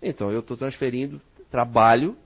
[0.00, 1.20] Então eu estou transferindo
[1.50, 2.16] trabalho,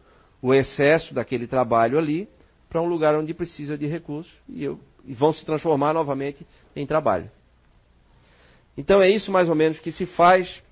[0.41, 2.29] o excesso daquele trabalho ali,
[2.69, 6.87] para um lugar onde precisa de recursos e, eu, e vão se transformar novamente em
[6.87, 7.31] trabalho.
[8.77, 10.63] Então é isso mais ou menos que se faz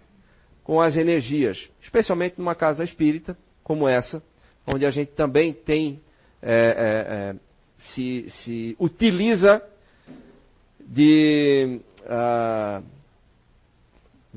[0.63, 4.23] com as energias, especialmente numa casa espírita, como essa,
[4.67, 6.01] onde a gente também tem,
[6.43, 7.37] é, é, é,
[7.79, 9.63] se, se, utiliza
[10.81, 12.83] de, ah,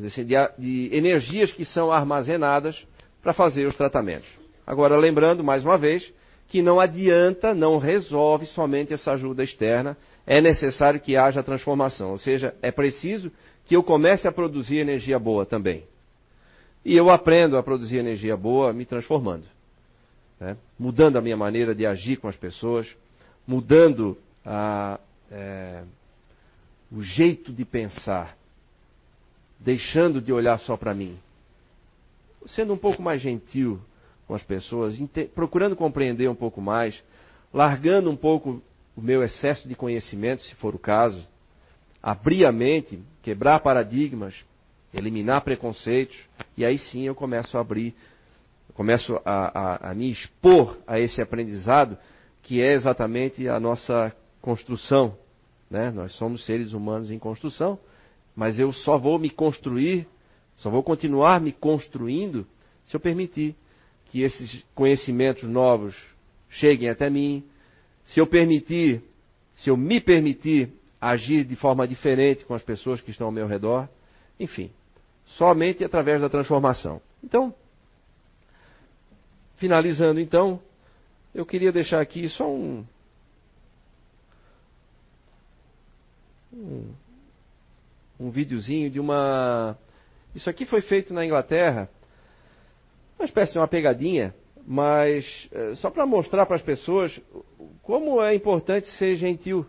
[0.05, 2.85] assim, de, de energias que são armazenadas
[3.21, 4.29] para fazer os tratamentos.
[4.65, 6.11] Agora, lembrando, mais uma vez,
[6.47, 12.17] que não adianta, não resolve somente essa ajuda externa, é necessário que haja transformação, ou
[12.17, 13.31] seja, é preciso
[13.65, 15.83] que eu comece a produzir energia boa também.
[16.85, 19.43] E eu aprendo a produzir energia boa me transformando.
[20.39, 20.55] Né?
[20.79, 22.87] Mudando a minha maneira de agir com as pessoas,
[23.45, 25.83] mudando a, é,
[26.89, 28.36] o jeito de pensar,
[29.59, 31.17] deixando de olhar só para mim,
[32.47, 33.79] sendo um pouco mais gentil
[34.27, 34.97] com as pessoas,
[35.33, 37.01] procurando compreender um pouco mais,
[37.53, 38.61] largando um pouco
[38.95, 41.25] o meu excesso de conhecimento, se for o caso,
[42.01, 44.35] abrir a mente, quebrar paradigmas,
[44.93, 46.17] eliminar preconceitos,
[46.57, 47.95] e aí sim eu começo a abrir,
[48.73, 51.97] começo a, a, a me expor a esse aprendizado
[52.43, 55.17] que é exatamente a nossa construção.
[55.69, 55.91] Né?
[55.91, 57.77] Nós somos seres humanos em construção,
[58.38, 60.07] mas eu só vou me construir,
[60.57, 62.45] só vou continuar me construindo
[62.85, 63.55] se eu permitir
[64.05, 65.97] que esses conhecimentos novos
[66.47, 67.43] cheguem até mim,
[68.05, 69.01] se eu permitir,
[69.55, 70.71] se eu me permitir
[71.01, 73.89] agir de forma diferente com as pessoas que estão ao meu redor,
[74.39, 74.69] enfim,
[75.25, 77.01] somente através da transformação.
[77.23, 77.51] Então,
[79.55, 80.61] finalizando então,
[81.33, 82.85] eu queria deixar aqui só um,
[86.53, 86.93] um,
[88.20, 89.78] um videozinho de uma.
[90.36, 91.89] Isso aqui foi feito na Inglaterra,
[93.18, 94.34] uma espécie de uma pegadinha,
[94.65, 97.20] mas é, só para mostrar para as pessoas
[97.82, 99.65] como é importante ser gentil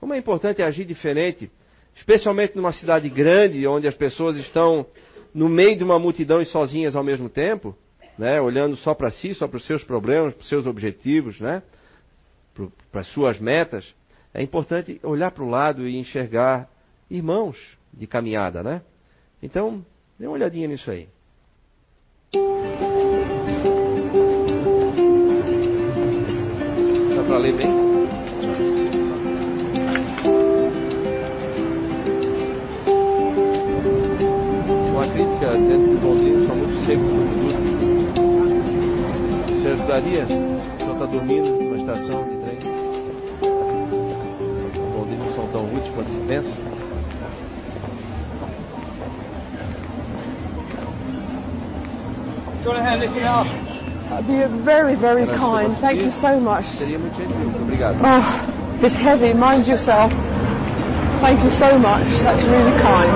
[0.00, 1.50] Como é importante agir diferente,
[1.94, 4.84] especialmente numa cidade grande, onde as pessoas estão
[5.32, 7.76] no meio de uma multidão e sozinhas ao mesmo tempo,
[8.18, 8.40] né?
[8.40, 11.62] olhando só para si, só para os seus problemas, para os seus objetivos, né?
[12.90, 13.94] para as suas metas.
[14.34, 16.68] É importante olhar para o lado e enxergar
[17.12, 17.58] irmãos
[17.92, 18.80] de caminhada, né?
[19.42, 19.84] Então,
[20.18, 21.06] dê uma olhadinha nisso aí.
[27.14, 27.68] Dá para ler bem?
[34.90, 37.60] Uma crítica dizendo que os londrinos são muito secos no produto.
[39.60, 40.26] Você ajudaria?
[40.26, 42.58] Senhor está dormindo numa estação de trem?
[44.70, 46.91] Os londrinos não são tão úteis quanto se pensa.
[52.62, 53.50] Do you want a hand lifting it up?
[54.06, 55.74] That'd be very, very kind.
[55.82, 56.62] Thank you so much.
[56.78, 57.50] Seria muito gentil.
[57.58, 57.98] Obrigado.
[57.98, 59.34] Oh, it's heavy.
[59.34, 60.12] Mind yourself.
[61.18, 62.06] Thank you so much.
[62.22, 63.10] That's really kind.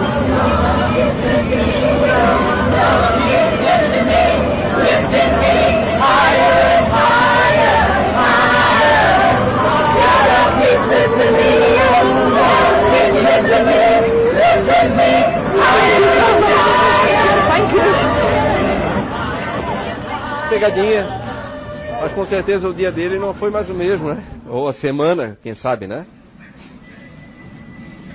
[20.56, 21.04] Pegadinha.
[22.00, 24.24] Mas com certeza o dia dele não foi mais o mesmo, né?
[24.46, 26.06] Ou a semana, quem sabe, né?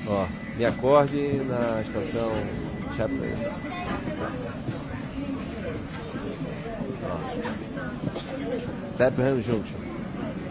[0.08, 0.26] Ó,
[0.58, 2.32] me acorde na estação
[2.98, 3.36] Chaplin.
[8.98, 9.78] Clapham Junction.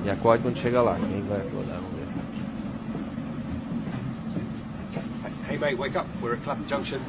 [0.04, 0.94] Me acorde quando chega lá.
[0.94, 1.74] Quem vai acordar?
[1.74, 2.06] Vamos ver.
[5.48, 6.06] Hey mate, wake up.
[6.22, 7.00] We're at Clapham Junction.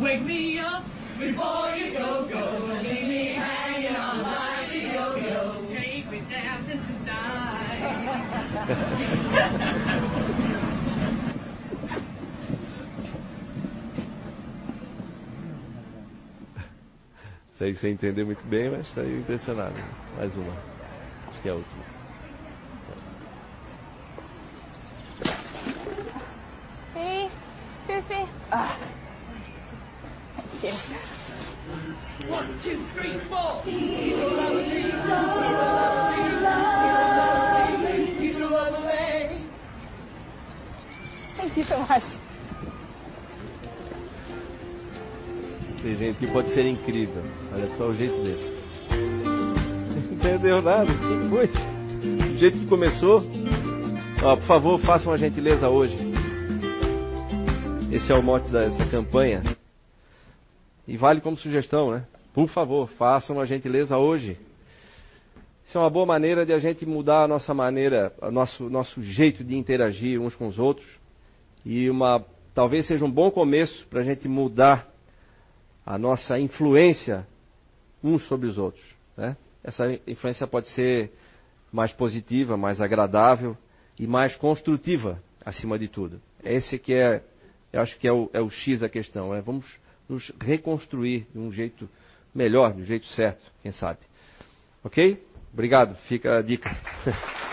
[0.00, 0.84] Wake me up
[1.20, 2.80] before you go, go.
[2.82, 4.24] Leave me hanging on
[4.72, 5.66] yo-yo.
[5.68, 7.80] Take me dancing tonight.
[17.58, 19.74] Sei que você entendeu muito bem, mas está impressionado.
[20.16, 20.54] Mais uma.
[21.28, 21.99] Acho que é a última.
[46.20, 47.22] Que pode ser incrível.
[47.50, 48.60] Olha só o jeito dele.
[49.90, 50.92] Não entendeu nada.
[50.92, 51.46] O que foi?
[52.34, 53.22] O jeito que começou.
[54.22, 55.96] Ó, por favor, façam a gentileza hoje.
[57.90, 59.42] Esse é o mote dessa campanha.
[60.86, 62.04] E vale como sugestão, né?
[62.34, 64.36] Por favor, façam a gentileza hoje.
[65.64, 69.02] Isso é uma boa maneira de a gente mudar a nossa maneira, o nosso, nosso
[69.02, 70.86] jeito de interagir uns com os outros.
[71.64, 72.22] E uma,
[72.54, 74.89] talvez seja um bom começo para a gente mudar
[75.90, 77.26] a nossa influência
[78.02, 78.84] uns sobre os outros.
[79.16, 79.36] Né?
[79.64, 81.10] Essa influência pode ser
[81.72, 83.56] mais positiva, mais agradável
[83.98, 86.22] e mais construtiva, acima de tudo.
[86.44, 87.24] Esse que é,
[87.72, 89.32] eu acho que é o, é o X da questão.
[89.32, 89.40] Né?
[89.40, 89.66] Vamos
[90.08, 91.90] nos reconstruir de um jeito
[92.32, 93.98] melhor, de um jeito certo, quem sabe.
[94.84, 95.20] Ok?
[95.52, 96.70] Obrigado, fica a dica.